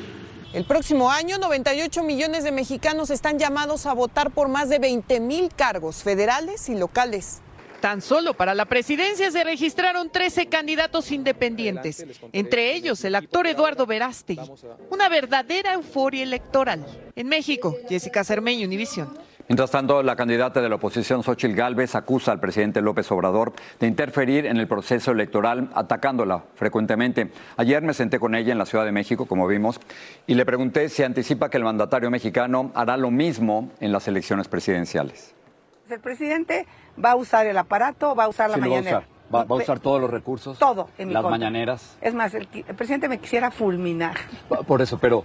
El 0.57 0.65
próximo 0.65 1.11
año, 1.11 1.37
98 1.37 2.03
millones 2.03 2.43
de 2.43 2.51
mexicanos 2.51 3.11
están 3.11 3.39
llamados 3.39 3.85
a 3.85 3.93
votar 3.93 4.31
por 4.31 4.49
más 4.49 4.71
de 4.71 4.79
20 4.79 5.21
mil 5.21 5.51
cargos 5.55 6.03
federales 6.03 6.71
y 6.71 6.75
locales. 6.75 7.43
Tan 7.83 8.01
solo 8.01 8.33
para 8.33 8.55
la 8.55 8.65
presidencia 8.65 9.31
se 9.31 9.45
registraron 9.45 10.09
13 10.09 10.47
candidatos 10.47 11.13
independientes, 11.13 12.07
entre 12.33 12.73
ellos 12.75 13.05
el 13.05 13.17
actor 13.17 13.47
Eduardo 13.47 13.85
Verástegui. 13.85 14.51
Una 14.89 15.11
verdadera 15.11 15.75
euforia 15.75 16.23
electoral. 16.23 16.87
En 17.15 17.29
México, 17.29 17.77
Jessica 17.87 18.25
Cermeño, 18.25 18.67
Univisión. 18.67 19.13
Mientras 19.49 19.71
tanto, 19.71 20.03
la 20.03 20.17
candidata 20.17 20.61
de 20.61 20.69
la 20.69 20.75
oposición, 20.75 21.23
Xochitl 21.23 21.55
Gálvez, 21.55 21.95
acusa 21.95 22.33
al 22.33 22.41
presidente 22.41 22.81
López 22.81 23.09
Obrador 23.13 23.53
de 23.79 23.87
interferir 23.87 24.45
en 24.45 24.57
el 24.57 24.67
proceso 24.67 25.13
electoral, 25.13 25.71
atacándola 25.75 26.43
frecuentemente. 26.57 27.31
Ayer 27.57 27.81
me 27.83 27.95
senté 27.95 28.19
con 28.19 28.35
ella 28.35 28.51
en 28.51 28.59
la 28.59 28.67
Ciudad 28.67 28.85
de 28.85 28.91
México, 28.91 29.27
como 29.27 29.47
vimos, 29.47 29.79
y 30.27 30.35
le 30.35 30.45
pregunté 30.45 30.89
si 30.89 31.05
anticipa 31.05 31.49
que 31.49 31.59
el 31.59 31.65
mandatario 31.65 32.11
mexicano 32.11 32.73
hará 32.75 32.97
lo 32.97 33.13
mismo 33.13 33.71
en 33.79 33.93
las 33.93 34.09
elecciones 34.09 34.49
presidenciales. 34.49 35.33
El 35.89 36.01
presidente 36.01 36.67
va 37.03 37.13
a 37.13 37.17
usar 37.17 37.47
el 37.47 37.57
aparato, 37.57 38.17
va 38.17 38.25
a 38.25 38.29
usar 38.29 38.51
la 38.51 38.57
Sí, 38.57 38.63
lo 38.63 38.71
va 38.71 38.75
a 38.75 38.79
mañanera. 38.81 38.99
usar. 38.99 39.17
Va, 39.33 39.45
va 39.45 39.57
a 39.57 39.59
usar 39.59 39.79
todos 39.79 40.01
los 40.01 40.11
recursos. 40.11 40.59
Todo 40.59 40.89
en 40.99 41.09
mi 41.09 41.15
Las 41.15 41.23
contra. 41.23 41.39
mañaneras. 41.39 41.97
Es 42.01 42.15
más, 42.15 42.35
el, 42.35 42.49
el 42.53 42.75
presidente 42.75 43.09
me 43.09 43.19
quisiera 43.19 43.53
fulminar. 43.53 44.15
Por 44.67 44.83
eso, 44.83 44.99
pero, 44.99 45.25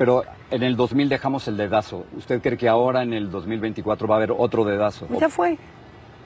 pero 0.00 0.24
en 0.50 0.62
el 0.62 0.76
2000 0.76 1.10
dejamos 1.10 1.46
el 1.46 1.58
dedazo. 1.58 2.06
¿Usted 2.16 2.40
cree 2.40 2.56
que 2.56 2.70
ahora 2.70 3.02
en 3.02 3.12
el 3.12 3.30
2024 3.30 4.08
va 4.08 4.14
a 4.14 4.16
haber 4.16 4.32
otro 4.32 4.64
dedazo? 4.64 5.06
Ya 5.20 5.28
fue. 5.28 5.58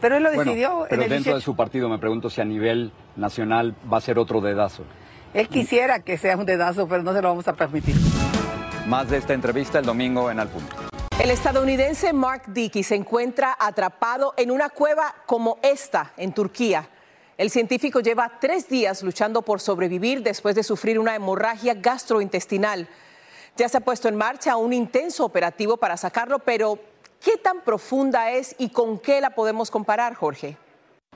Pero 0.01 0.17
él 0.17 0.23
lo 0.23 0.29
Bueno, 0.29 0.53
decidió 0.53 0.87
pero 0.89 1.03
en 1.03 1.07
el 1.07 1.11
dentro 1.11 1.33
18. 1.33 1.35
de 1.35 1.41
su 1.41 1.57
partido 1.57 1.89
me 1.89 1.99
pregunto 1.99 2.31
si 2.31 2.41
a 2.41 2.45
nivel 2.45 2.93
nacional 3.17 3.75
va 3.93 3.97
a 3.97 4.01
ser 4.01 4.21
otro 4.21 4.41
dedazo. 4.41 4.85
Él 5.33 5.49
quisiera 5.49 5.99
que 5.99 6.17
sea 6.19 6.37
un 6.37 6.47
dedazo, 6.47 6.87
pero 6.87 7.03
no 7.03 7.13
se 7.13 7.21
lo 7.21 7.27
vamos 7.31 7.49
a 7.49 7.55
permitir. 7.55 7.97
Más 8.87 9.11
de 9.11 9.17
esta 9.17 9.35
entrevista 9.35 9.81
el 9.81 9.85
domingo 9.87 10.31
en 10.31 10.39
Al 10.39 10.47
Punto. 10.51 10.77
El 11.21 11.33
estadounidense 11.33 12.13
Mark 12.13 12.43
Dickey 12.47 12.85
se 12.85 12.95
encuentra 12.95 13.57
atrapado 13.59 14.35
en 14.37 14.53
una 14.53 14.69
cueva 14.69 15.17
como 15.27 15.59
esta 15.63 16.13
en 16.17 16.33
Turquía. 16.33 16.89
El 17.37 17.51
científico 17.51 17.99
lleva 17.99 18.31
tres 18.41 18.69
días 18.69 19.03
luchando 19.03 19.43
por 19.43 19.61
sobrevivir 19.61 20.23
después 20.23 20.55
de 20.55 20.63
sufrir 20.63 21.01
una 21.01 21.17
hemorragia 21.17 21.75
gastrointestinal. 21.75 22.87
Ya 23.57 23.69
se 23.69 23.77
ha 23.77 23.81
puesto 23.81 24.09
en 24.09 24.17
marcha 24.17 24.57
un 24.57 24.73
intenso 24.73 25.25
operativo 25.25 25.77
para 25.77 25.97
sacarlo, 25.97 26.41
pero 26.41 26.79
¿qué 27.23 27.37
tan 27.37 27.61
profunda 27.61 28.33
es 28.33 28.57
y 28.59 28.71
con 28.71 28.99
qué 28.99 29.21
la 29.21 29.31
podemos 29.31 29.71
comparar, 29.71 30.15
Jorge? 30.15 30.57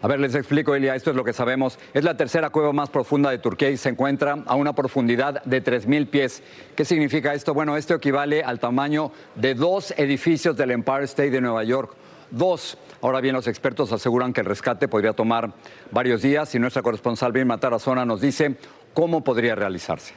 A 0.00 0.07
ver, 0.07 0.21
les 0.21 0.37
explico, 0.37 0.76
Elia, 0.76 0.95
esto 0.95 1.11
es 1.11 1.16
lo 1.16 1.25
que 1.25 1.33
sabemos. 1.33 1.76
Es 1.92 2.04
la 2.04 2.16
tercera 2.16 2.50
cueva 2.50 2.73
más 2.73 2.88
profunda 2.88 3.30
de 3.30 3.38
Turquía 3.38 3.71
y 3.71 3.76
se 3.76 3.88
encuentra 3.88 4.45
a 4.47 4.54
una 4.54 4.73
profundidad 4.73 5.42
de 5.42 5.64
3.000 5.64 6.09
pies. 6.09 6.42
¿Qué 6.76 6.85
significa 6.85 7.35
esto? 7.35 7.52
Bueno, 7.52 7.76
esto 7.76 7.95
equivale 7.95 8.45
al 8.45 8.61
tamaño 8.61 9.11
de 9.35 9.57
dos 9.57 9.92
edificios 9.97 10.57
del 10.57 10.71
Empire 10.71 11.04
State 11.04 11.30
de 11.30 11.40
Nueva 11.40 11.64
York. 11.64 11.97
Dos. 12.30 12.78
Ahora 13.00 13.21
bien, 13.21 13.35
los 13.35 13.49
expertos 13.49 13.90
aseguran 13.90 14.33
que 14.33 14.42
el 14.42 14.47
rescate 14.47 14.87
podría 14.87 15.14
tomar 15.14 15.52
varios 15.90 16.23
días 16.23 16.54
y 16.54 16.61
nuestra 16.61 16.83
corresponsal 16.83 17.33
Vilma 17.33 17.59
Tarazona 17.59 18.04
nos 18.04 18.21
dice 18.21 18.57
cómo 18.95 19.25
podría 19.25 19.57
realizarse. 19.57 20.14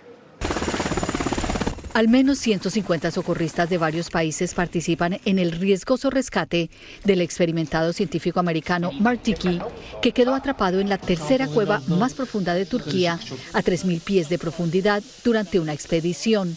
Al 1.93 2.07
menos 2.07 2.39
150 2.39 3.11
socorristas 3.11 3.69
de 3.69 3.77
varios 3.77 4.09
países 4.09 4.53
participan 4.53 5.19
en 5.25 5.39
el 5.39 5.51
riesgoso 5.51 6.09
rescate 6.09 6.69
del 7.03 7.19
experimentado 7.19 7.91
científico 7.91 8.39
americano 8.39 8.93
Mark 8.93 9.19
Dickey, 9.23 9.59
que 10.01 10.13
quedó 10.13 10.33
atrapado 10.33 10.79
en 10.79 10.87
la 10.87 10.97
tercera 10.97 11.47
cueva 11.47 11.81
más 11.87 12.13
profunda 12.13 12.53
de 12.53 12.65
Turquía, 12.65 13.19
a 13.51 13.61
3.000 13.61 13.99
pies 14.01 14.29
de 14.29 14.39
profundidad, 14.39 15.03
durante 15.25 15.59
una 15.59 15.73
expedición. 15.73 16.55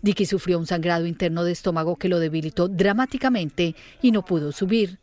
Dickey 0.00 0.24
sufrió 0.24 0.58
un 0.58 0.66
sangrado 0.66 1.04
interno 1.04 1.44
de 1.44 1.52
estómago 1.52 1.96
que 1.96 2.08
lo 2.08 2.18
debilitó 2.18 2.66
dramáticamente 2.66 3.74
y 4.00 4.12
no 4.12 4.24
pudo 4.24 4.50
subir. 4.50 4.98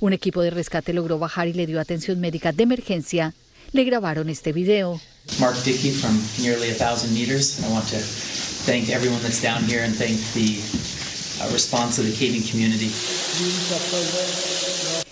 Un 0.00 0.12
equipo 0.12 0.42
de 0.42 0.50
rescate 0.50 0.92
logró 0.92 1.20
bajar 1.20 1.46
y 1.46 1.52
le 1.52 1.66
dio 1.66 1.80
atención 1.80 2.18
médica 2.18 2.50
de 2.50 2.64
emergencia. 2.64 3.34
Le 3.70 3.84
grabaron 3.84 4.28
este 4.28 4.52
video. 4.52 5.00
Mark 5.38 5.54
Dickey 5.64 5.92
from 5.92 6.20
nearly 6.40 6.70
a 6.70 6.74
thousand 6.74 7.14
meters. 7.14 7.60
I 7.60 7.72
want 7.72 7.86
thank 8.64 8.90
everyone 8.90 9.20
that's 9.22 9.42
down 9.42 9.62
here 9.64 9.82
and 9.82 9.94
thank 9.94 10.18
the 10.34 10.60
uh, 11.42 11.52
response 11.52 11.98
of 11.98 12.06
the 12.06 12.12
caving 12.12 12.42
community. 12.48 12.90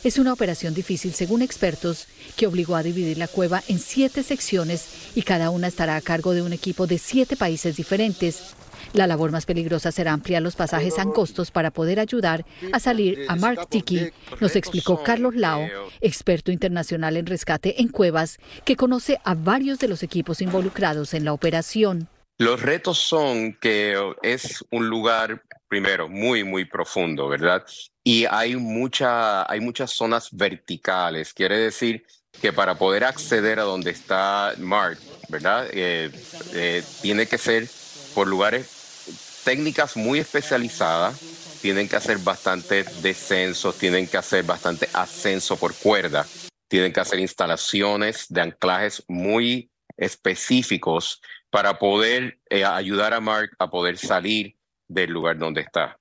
Es 0.03 0.19
una 0.19 0.33
operación 0.33 0.73
difícil, 0.73 1.13
según 1.13 1.43
expertos, 1.43 2.07
que 2.37 2.47
obligó 2.47 2.77
a 2.77 2.83
dividir 2.83 3.19
la 3.19 3.29
cueva 3.29 3.63
en 3.69 3.79
siete 3.79 4.23
secciones 4.23 4.87
y 5.15 5.23
cada 5.23 5.51
una 5.51 5.67
estará 5.67 5.97
a 5.97 6.01
cargo 6.01 6.33
de 6.33 6.43
un 6.43 6.53
equipo 6.53 6.87
de 6.87 6.99
siete 6.99 7.37
países 7.37 7.77
diferentes. 7.77 8.55
La 8.95 9.07
labor 9.07 9.31
más 9.31 9.47
peligrosa 9.47 9.93
será 9.93 10.13
ampliar 10.13 10.43
los 10.43 10.57
pasajes 10.57 10.99
angostos 10.99 11.51
para 11.51 11.71
poder 11.71 12.01
ayudar 12.01 12.47
a 12.73 12.81
salir 12.81 13.27
a 13.29 13.37
Mark 13.37 13.69
Dickey, 13.71 14.11
nos 14.41 14.57
explicó 14.57 15.03
Carlos 15.03 15.35
Lao, 15.35 15.69
experto 16.01 16.51
internacional 16.51 17.17
en 17.17 17.27
rescate 17.27 17.83
en 17.83 17.89
cuevas, 17.89 18.39
que 18.65 18.77
conoce 18.77 19.19
a 19.23 19.35
varios 19.35 19.79
de 19.81 19.89
los 19.89 20.03
equipos 20.03 20.41
involucrados 20.41 21.15
en 21.15 21.25
la 21.25 21.33
operación. 21.33 22.09
Los 22.41 22.63
retos 22.63 22.97
son 22.97 23.53
que 23.53 24.15
es 24.23 24.65
un 24.71 24.89
lugar, 24.89 25.43
primero, 25.69 26.09
muy, 26.09 26.43
muy 26.43 26.65
profundo, 26.65 27.29
¿verdad? 27.29 27.67
Y 28.03 28.25
hay, 28.25 28.57
mucha, 28.57 29.43
hay 29.43 29.61
muchas 29.61 29.91
zonas 29.91 30.31
verticales. 30.33 31.35
Quiere 31.35 31.59
decir 31.59 32.07
que 32.41 32.51
para 32.51 32.77
poder 32.77 33.05
acceder 33.05 33.61
a 33.61 33.65
donde 33.65 33.91
está 33.91 34.55
Mark, 34.57 34.99
¿verdad? 35.29 35.69
Eh, 35.71 36.11
eh, 36.55 36.83
tiene 37.03 37.27
que 37.27 37.37
ser 37.37 37.69
por 38.15 38.27
lugares, 38.27 39.43
técnicas 39.45 39.99
muy 39.99 40.21
especializadas. 40.21 41.21
Tienen 41.61 41.91
que 41.91 41.97
hacer 41.97 42.17
bastante 42.17 42.85
descensos, 43.03 43.77
tienen 43.77 44.07
que 44.07 44.17
hacer 44.17 44.45
bastante 44.45 44.89
ascenso 44.95 45.59
por 45.59 45.75
cuerda, 45.75 46.27
tienen 46.69 46.91
que 46.91 47.01
hacer 47.01 47.19
instalaciones 47.19 48.25
de 48.31 48.41
anclajes 48.41 49.05
muy 49.09 49.71
específicos 49.99 51.21
para 51.51 51.79
poder 51.79 52.39
eh, 52.49 52.65
ayudar 52.65 53.13
a 53.13 53.21
Mark 53.21 53.51
a 53.59 53.69
poder 53.71 53.99
salir 53.99 54.57
del 54.89 55.11
lugar 55.11 55.39
donde 55.39 55.61
está. 55.61 55.97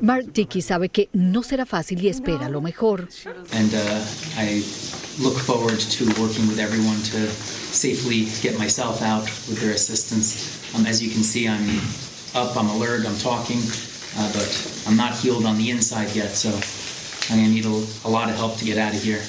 Mark 0.00 0.32
Dickey 0.32 0.62
sabe 0.62 0.88
que 0.88 1.08
no 1.12 1.42
será 1.42 1.66
fácil 1.66 2.02
y 2.02 2.08
espera 2.08 2.48
lo 2.48 2.60
mejor. 2.60 3.08
And 3.52 3.74
uh, 3.74 4.04
I 4.36 4.62
look 5.20 5.38
forward 5.38 5.78
to 5.78 6.04
working 6.20 6.46
with 6.48 6.58
everyone 6.58 6.96
to 7.12 7.26
safely 7.28 8.26
get 8.42 8.58
myself 8.58 9.02
out 9.02 9.24
with 9.48 9.60
their 9.60 9.72
assistance. 9.72 10.74
Um, 10.74 10.86
as 10.86 11.02
you 11.02 11.10
can 11.10 11.22
see, 11.22 11.48
I'm 11.48 11.80
up, 12.34 12.56
I'm 12.56 12.68
alert, 12.70 13.06
I'm 13.06 13.18
talking, 13.18 13.58
uh, 14.16 14.32
but 14.32 14.84
I'm 14.86 14.96
not 14.96 15.14
healed 15.14 15.44
on 15.44 15.58
the 15.58 15.70
inside 15.70 16.14
yet, 16.14 16.30
so 16.30 16.50
I'm 17.30 17.40
gonna 17.40 17.52
need 17.52 17.66
a, 17.66 17.84
a 18.04 18.10
lot 18.10 18.28
of 18.30 18.36
help 18.36 18.56
to 18.58 18.64
get 18.64 18.78
out 18.78 18.94
of 18.94 19.02
here. 19.02 19.20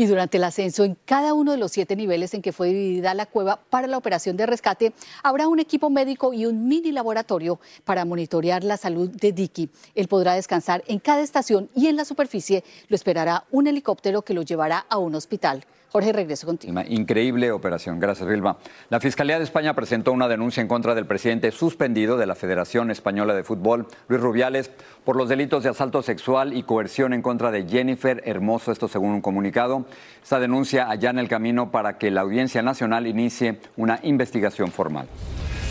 Y 0.00 0.06
durante 0.06 0.38
el 0.38 0.44
ascenso 0.44 0.82
en 0.84 0.96
cada 1.04 1.34
uno 1.34 1.52
de 1.52 1.58
los 1.58 1.72
siete 1.72 1.94
niveles 1.94 2.32
en 2.32 2.40
que 2.40 2.54
fue 2.54 2.68
dividida 2.68 3.12
la 3.12 3.26
cueva 3.26 3.60
para 3.68 3.86
la 3.86 3.98
operación 3.98 4.34
de 4.34 4.46
rescate, 4.46 4.94
habrá 5.22 5.46
un 5.46 5.60
equipo 5.60 5.90
médico 5.90 6.32
y 6.32 6.46
un 6.46 6.66
mini 6.68 6.90
laboratorio 6.90 7.60
para 7.84 8.06
monitorear 8.06 8.64
la 8.64 8.78
salud 8.78 9.10
de 9.10 9.32
Dicky. 9.32 9.68
Él 9.94 10.08
podrá 10.08 10.32
descansar 10.32 10.82
en 10.86 11.00
cada 11.00 11.20
estación 11.20 11.68
y 11.74 11.88
en 11.88 11.96
la 11.96 12.06
superficie 12.06 12.64
lo 12.88 12.96
esperará 12.96 13.44
un 13.50 13.66
helicóptero 13.66 14.22
que 14.22 14.32
lo 14.32 14.40
llevará 14.40 14.86
a 14.88 14.96
un 14.96 15.14
hospital. 15.16 15.66
Jorge, 15.92 16.12
regreso 16.12 16.46
contigo. 16.46 16.72
Increíble 16.88 17.50
operación. 17.50 17.98
Gracias, 17.98 18.28
Vilma. 18.28 18.58
La 18.90 19.00
Fiscalía 19.00 19.38
de 19.38 19.44
España 19.44 19.74
presentó 19.74 20.12
una 20.12 20.28
denuncia 20.28 20.60
en 20.60 20.68
contra 20.68 20.94
del 20.94 21.04
presidente 21.04 21.50
suspendido 21.50 22.16
de 22.16 22.26
la 22.26 22.36
Federación 22.36 22.92
Española 22.92 23.34
de 23.34 23.42
Fútbol, 23.42 23.88
Luis 24.06 24.20
Rubiales, 24.20 24.70
por 25.04 25.16
los 25.16 25.28
delitos 25.28 25.64
de 25.64 25.70
asalto 25.70 26.02
sexual 26.02 26.56
y 26.56 26.62
coerción 26.62 27.12
en 27.12 27.22
contra 27.22 27.50
de 27.50 27.66
Jennifer 27.66 28.22
Hermoso, 28.24 28.70
esto 28.70 28.86
según 28.86 29.10
un 29.10 29.20
comunicado. 29.20 29.84
Esta 30.22 30.38
denuncia 30.38 30.88
allana 30.88 31.20
el 31.20 31.28
camino 31.28 31.72
para 31.72 31.98
que 31.98 32.12
la 32.12 32.20
Audiencia 32.20 32.62
Nacional 32.62 33.08
inicie 33.08 33.58
una 33.76 33.98
investigación 34.04 34.70
formal. 34.70 35.08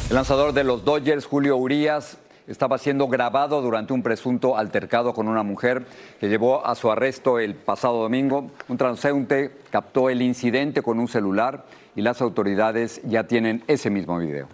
El 0.09 0.15
lanzador 0.15 0.51
de 0.51 0.65
los 0.65 0.83
Dodgers, 0.83 1.25
Julio 1.25 1.55
Urías, 1.55 2.17
estaba 2.49 2.77
siendo 2.79 3.07
grabado 3.07 3.61
durante 3.61 3.93
un 3.93 4.03
presunto 4.03 4.57
altercado 4.57 5.13
con 5.13 5.27
una 5.27 5.43
mujer 5.43 5.85
que 6.19 6.27
llevó 6.27 6.65
a 6.65 6.75
su 6.75 6.91
arresto 6.91 7.39
el 7.39 7.55
pasado 7.55 8.01
domingo. 8.01 8.51
Un 8.67 8.77
transeúnte 8.77 9.51
captó 9.69 10.09
el 10.09 10.21
incidente 10.21 10.81
con 10.81 10.99
un 10.99 11.07
celular 11.07 11.65
y 11.95 12.01
las 12.01 12.21
autoridades 12.21 13.01
ya 13.03 13.23
tienen 13.25 13.63
ese 13.67 13.89
mismo 13.89 14.17
video. 14.17 14.47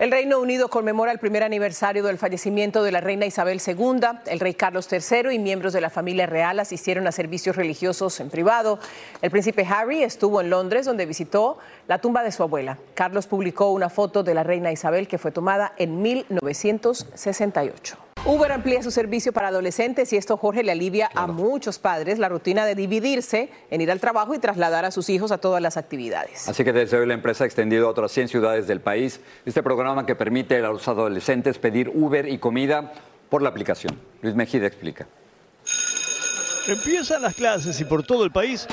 El 0.00 0.10
Reino 0.10 0.40
Unido 0.40 0.68
conmemora 0.68 1.12
el 1.12 1.18
primer 1.18 1.42
aniversario 1.42 2.02
del 2.02 2.16
fallecimiento 2.16 2.82
de 2.82 2.90
la 2.90 3.02
reina 3.02 3.26
Isabel 3.26 3.60
II. 3.60 4.00
El 4.24 4.40
rey 4.40 4.54
Carlos 4.54 4.88
III 4.90 5.34
y 5.34 5.38
miembros 5.38 5.74
de 5.74 5.82
la 5.82 5.90
familia 5.90 6.24
real 6.24 6.58
asistieron 6.58 7.06
a 7.06 7.12
servicios 7.12 7.54
religiosos 7.54 8.18
en 8.20 8.30
privado. 8.30 8.78
El 9.20 9.30
príncipe 9.30 9.66
Harry 9.68 10.02
estuvo 10.02 10.40
en 10.40 10.48
Londres, 10.48 10.86
donde 10.86 11.04
visitó 11.04 11.58
la 11.86 11.98
tumba 11.98 12.22
de 12.22 12.32
su 12.32 12.42
abuela. 12.42 12.78
Carlos 12.94 13.26
publicó 13.26 13.72
una 13.72 13.90
foto 13.90 14.22
de 14.22 14.32
la 14.32 14.42
reina 14.42 14.72
Isabel 14.72 15.06
que 15.06 15.18
fue 15.18 15.32
tomada 15.32 15.74
en 15.76 16.00
1968. 16.00 18.09
Uber 18.26 18.52
amplía 18.52 18.82
su 18.82 18.90
servicio 18.90 19.32
para 19.32 19.48
adolescentes 19.48 20.12
y 20.12 20.16
esto, 20.18 20.36
Jorge, 20.36 20.62
le 20.62 20.72
alivia 20.72 21.10
a 21.14 21.26
muchos 21.26 21.78
padres 21.78 22.18
la 22.18 22.28
rutina 22.28 22.66
de 22.66 22.74
dividirse 22.74 23.48
en 23.70 23.80
ir 23.80 23.90
al 23.90 23.98
trabajo 23.98 24.34
y 24.34 24.38
trasladar 24.38 24.84
a 24.84 24.90
sus 24.90 25.08
hijos 25.08 25.32
a 25.32 25.38
todas 25.38 25.62
las 25.62 25.78
actividades. 25.78 26.46
Así 26.46 26.62
que 26.62 26.72
desde 26.72 26.98
hoy 26.98 27.06
la 27.06 27.14
empresa 27.14 27.44
ha 27.44 27.46
extendido 27.46 27.86
a 27.86 27.90
otras 27.90 28.12
100 28.12 28.28
ciudades 28.28 28.66
del 28.66 28.82
país 28.82 29.20
este 29.46 29.62
programa 29.62 30.04
que 30.04 30.14
permite 30.14 30.58
a 30.58 30.68
los 30.68 30.86
adolescentes 30.86 31.58
pedir 31.58 31.90
Uber 31.94 32.28
y 32.28 32.36
comida 32.36 32.92
por 33.30 33.40
la 33.40 33.48
aplicación. 33.48 33.98
Luis 34.20 34.34
Mejida 34.34 34.66
explica. 34.66 35.06
Empiezan 36.68 37.22
las 37.22 37.34
clases 37.34 37.80
y 37.80 37.84
por 37.86 38.02
todo 38.02 38.24
el 38.24 38.30
país 38.30 38.66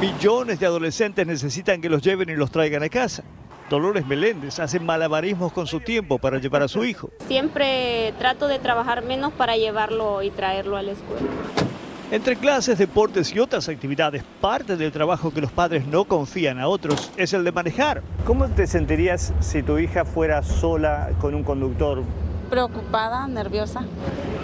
millones 0.00 0.58
de 0.58 0.66
adolescentes 0.66 1.24
necesitan 1.24 1.80
que 1.80 1.88
los 1.88 2.02
lleven 2.02 2.28
y 2.30 2.34
los 2.34 2.50
traigan 2.50 2.82
a 2.82 2.88
casa. 2.88 3.22
Dolores 3.68 4.06
Meléndez 4.06 4.60
hace 4.60 4.78
malabarismos 4.78 5.52
con 5.52 5.66
su 5.66 5.80
tiempo 5.80 6.18
para 6.18 6.38
llevar 6.38 6.62
a 6.62 6.68
su 6.68 6.84
hijo. 6.84 7.10
Siempre 7.26 8.14
trato 8.18 8.46
de 8.46 8.60
trabajar 8.60 9.02
menos 9.02 9.32
para 9.32 9.56
llevarlo 9.56 10.22
y 10.22 10.30
traerlo 10.30 10.76
a 10.76 10.82
la 10.82 10.92
escuela. 10.92 11.26
Entre 12.12 12.36
clases, 12.36 12.78
deportes 12.78 13.34
y 13.34 13.40
otras 13.40 13.68
actividades, 13.68 14.22
parte 14.40 14.76
del 14.76 14.92
trabajo 14.92 15.32
que 15.32 15.40
los 15.40 15.50
padres 15.50 15.84
no 15.88 16.04
confían 16.04 16.60
a 16.60 16.68
otros 16.68 17.10
es 17.16 17.32
el 17.32 17.42
de 17.42 17.50
manejar. 17.50 18.02
¿Cómo 18.24 18.46
te 18.46 18.68
sentirías 18.68 19.34
si 19.40 19.64
tu 19.64 19.78
hija 19.78 20.04
fuera 20.04 20.44
sola 20.44 21.10
con 21.20 21.34
un 21.34 21.42
conductor? 21.42 22.04
Preocupada, 22.48 23.26
nerviosa. 23.26 23.84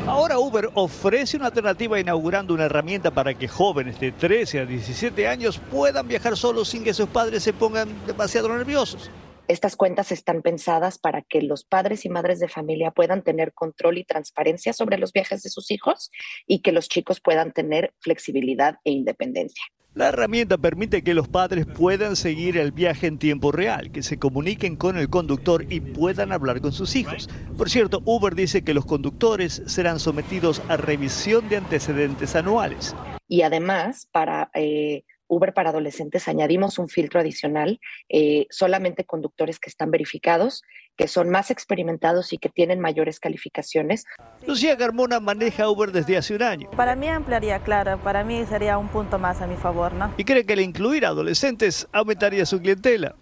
Ahora 0.06 0.36
Uber 0.40 0.68
ofrece 0.74 1.36
una 1.36 1.46
alternativa 1.46 1.98
inaugurando 2.00 2.52
una 2.52 2.64
herramienta 2.64 3.12
para 3.12 3.34
que 3.34 3.46
jóvenes 3.46 4.00
de 4.00 4.10
13 4.10 4.60
a 4.60 4.66
17 4.66 5.28
años 5.28 5.60
puedan 5.70 6.08
viajar 6.08 6.36
solos 6.36 6.70
sin 6.70 6.82
que 6.82 6.92
sus 6.92 7.08
padres 7.08 7.44
se 7.44 7.52
pongan 7.52 8.04
demasiado 8.04 8.48
nerviosos. 8.48 9.10
Estas 9.46 9.76
cuentas 9.76 10.10
están 10.10 10.42
pensadas 10.42 10.98
para 10.98 11.22
que 11.22 11.40
los 11.40 11.64
padres 11.64 12.04
y 12.04 12.08
madres 12.08 12.40
de 12.40 12.48
familia 12.48 12.90
puedan 12.90 13.22
tener 13.22 13.52
control 13.52 13.98
y 13.98 14.04
transparencia 14.04 14.72
sobre 14.72 14.98
los 14.98 15.12
viajes 15.12 15.42
de 15.42 15.50
sus 15.50 15.70
hijos 15.70 16.10
y 16.48 16.62
que 16.62 16.72
los 16.72 16.88
chicos 16.88 17.20
puedan 17.20 17.52
tener 17.52 17.94
flexibilidad 18.00 18.78
e 18.84 18.90
independencia. 18.90 19.62
La 19.94 20.08
herramienta 20.08 20.56
permite 20.56 21.02
que 21.02 21.12
los 21.12 21.28
padres 21.28 21.66
puedan 21.66 22.16
seguir 22.16 22.56
el 22.56 22.72
viaje 22.72 23.06
en 23.06 23.18
tiempo 23.18 23.52
real, 23.52 23.92
que 23.92 24.02
se 24.02 24.18
comuniquen 24.18 24.74
con 24.76 24.96
el 24.96 25.10
conductor 25.10 25.66
y 25.68 25.80
puedan 25.80 26.32
hablar 26.32 26.62
con 26.62 26.72
sus 26.72 26.96
hijos. 26.96 27.28
Por 27.58 27.68
cierto, 27.68 28.00
Uber 28.06 28.34
dice 28.34 28.64
que 28.64 28.72
los 28.72 28.86
conductores 28.86 29.62
serán 29.66 30.00
sometidos 30.00 30.62
a 30.68 30.78
revisión 30.78 31.46
de 31.50 31.58
antecedentes 31.58 32.34
anuales. 32.36 32.96
Y 33.28 33.42
además, 33.42 34.08
para 34.10 34.50
eh, 34.54 35.04
Uber 35.32 35.54
para 35.54 35.70
adolescentes 35.70 36.28
añadimos 36.28 36.78
un 36.78 36.90
filtro 36.90 37.18
adicional, 37.18 37.80
eh, 38.10 38.46
solamente 38.50 39.04
conductores 39.04 39.58
que 39.58 39.70
están 39.70 39.90
verificados, 39.90 40.62
que 40.94 41.08
son 41.08 41.30
más 41.30 41.50
experimentados 41.50 42.34
y 42.34 42.38
que 42.38 42.50
tienen 42.50 42.80
mayores 42.80 43.18
calificaciones. 43.18 44.04
Lucía 44.46 44.76
Carmona 44.76 45.20
maneja 45.20 45.70
Uber 45.70 45.90
desde 45.90 46.18
hace 46.18 46.36
un 46.36 46.42
año. 46.42 46.70
Para 46.72 46.96
mí 46.96 47.08
ampliaría, 47.08 47.60
claro, 47.60 47.98
para 47.98 48.24
mí 48.24 48.44
sería 48.44 48.76
un 48.76 48.88
punto 48.88 49.18
más 49.18 49.40
a 49.40 49.46
mi 49.46 49.56
favor, 49.56 49.94
¿no? 49.94 50.12
Y 50.18 50.24
cree 50.24 50.44
que 50.44 50.52
el 50.52 50.60
incluir 50.60 51.06
a 51.06 51.08
adolescentes 51.08 51.88
aumentaría 51.92 52.44
su 52.44 52.60
clientela. 52.60 53.14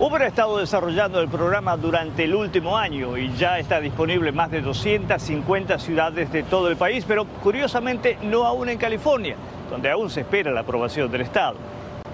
Uber 0.00 0.22
ha 0.22 0.26
estado 0.26 0.58
desarrollando 0.58 1.20
el 1.20 1.28
programa 1.28 1.76
durante 1.76 2.24
el 2.24 2.34
último 2.34 2.76
año 2.76 3.16
y 3.16 3.32
ya 3.36 3.60
está 3.60 3.80
disponible 3.80 4.30
en 4.30 4.34
más 4.34 4.50
de 4.50 4.62
250 4.62 5.78
ciudades 5.78 6.32
de 6.32 6.42
todo 6.42 6.68
el 6.68 6.76
país, 6.76 7.04
pero 7.06 7.24
curiosamente 7.24 8.18
no 8.22 8.44
aún 8.46 8.68
en 8.68 8.78
California, 8.78 9.36
donde 9.72 9.90
aún 9.90 10.10
se 10.10 10.20
espera 10.20 10.50
la 10.50 10.60
aprobación 10.60 11.10
del 11.10 11.22
Estado. 11.22 11.56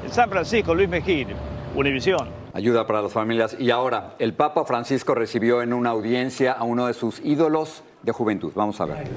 En 0.04 0.12
San 0.12 0.30
Francisco, 0.30 0.76
Luis 0.76 0.88
Mejía, 0.88 1.26
Univisión. 1.74 2.28
Ayuda 2.54 2.86
para 2.86 3.02
las 3.02 3.12
familias. 3.12 3.56
Y 3.58 3.72
ahora, 3.72 4.14
el 4.20 4.32
Papa 4.32 4.64
Francisco 4.64 5.12
recibió 5.12 5.60
en 5.60 5.72
una 5.72 5.90
audiencia 5.90 6.52
a 6.52 6.62
uno 6.62 6.86
de 6.86 6.94
sus 6.94 7.18
ídolos 7.18 7.82
de 8.02 8.12
juventud. 8.12 8.52
Vamos 8.54 8.80
a 8.80 8.86
ver. 8.86 9.08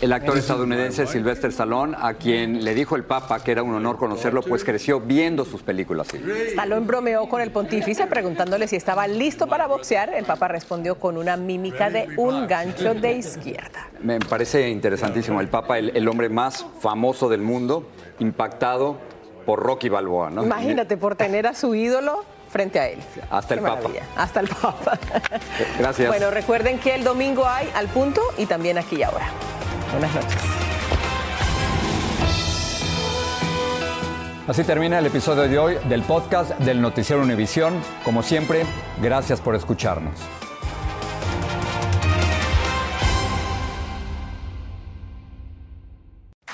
El 0.00 0.12
actor 0.12 0.38
estadounidense 0.38 1.06
Sylvester 1.06 1.50
Stallone, 1.50 1.96
a 2.00 2.14
quien 2.14 2.64
le 2.64 2.74
dijo 2.74 2.96
el 2.96 3.04
Papa 3.04 3.42
que 3.42 3.52
era 3.52 3.62
un 3.62 3.74
honor 3.74 3.96
conocerlo, 3.96 4.42
pues 4.42 4.64
creció 4.64 5.00
viendo 5.00 5.44
sus 5.44 5.62
películas. 5.62 6.08
Stallone 6.14 6.86
bromeó 6.86 7.28
con 7.28 7.40
el 7.40 7.50
pontífice 7.50 8.06
preguntándole 8.06 8.68
si 8.68 8.76
estaba 8.76 9.06
listo 9.08 9.46
para 9.46 9.66
boxear. 9.66 10.14
El 10.14 10.24
Papa 10.24 10.48
respondió 10.48 10.98
con 10.98 11.16
una 11.16 11.36
mímica 11.36 11.90
de 11.90 12.08
un 12.16 12.46
gancho 12.46 12.94
de 12.94 13.12
izquierda. 13.14 13.88
Me 14.02 14.20
parece 14.20 14.68
interesantísimo. 14.68 15.40
El 15.40 15.48
Papa, 15.48 15.78
el, 15.78 15.96
el 15.96 16.06
hombre 16.08 16.28
más 16.28 16.66
famoso 16.80 17.28
del 17.28 17.40
mundo, 17.40 17.88
impactado 18.18 18.98
por 19.44 19.60
Rocky 19.60 19.88
Balboa, 19.88 20.30
¿no? 20.30 20.42
Imagínate, 20.44 20.96
por 20.96 21.16
tener 21.16 21.46
a 21.46 21.54
su 21.54 21.74
ídolo 21.74 22.24
frente 22.54 22.78
a 22.78 22.86
él. 22.86 23.00
Hasta 23.30 23.54
el 23.54 23.60
Papa. 23.60 23.90
Hasta 24.16 24.38
el 24.38 24.48
Papa. 24.48 24.96
Gracias. 25.78 26.06
Bueno, 26.06 26.30
recuerden 26.30 26.78
que 26.78 26.94
el 26.94 27.02
domingo 27.02 27.44
hay 27.48 27.68
al 27.74 27.88
punto 27.88 28.22
y 28.38 28.46
también 28.46 28.78
aquí 28.78 28.94
y 28.96 29.02
ahora. 29.02 29.26
Buenas 29.90 30.14
noches. 30.14 30.40
Así 34.46 34.62
termina 34.62 35.00
el 35.00 35.06
episodio 35.06 35.48
de 35.48 35.58
hoy 35.58 35.78
del 35.88 36.02
podcast 36.02 36.50
del 36.60 36.80
Noticiero 36.80 37.22
Univisión. 37.22 37.74
Como 38.04 38.22
siempre, 38.22 38.64
gracias 39.02 39.40
por 39.40 39.56
escucharnos. 39.56 40.20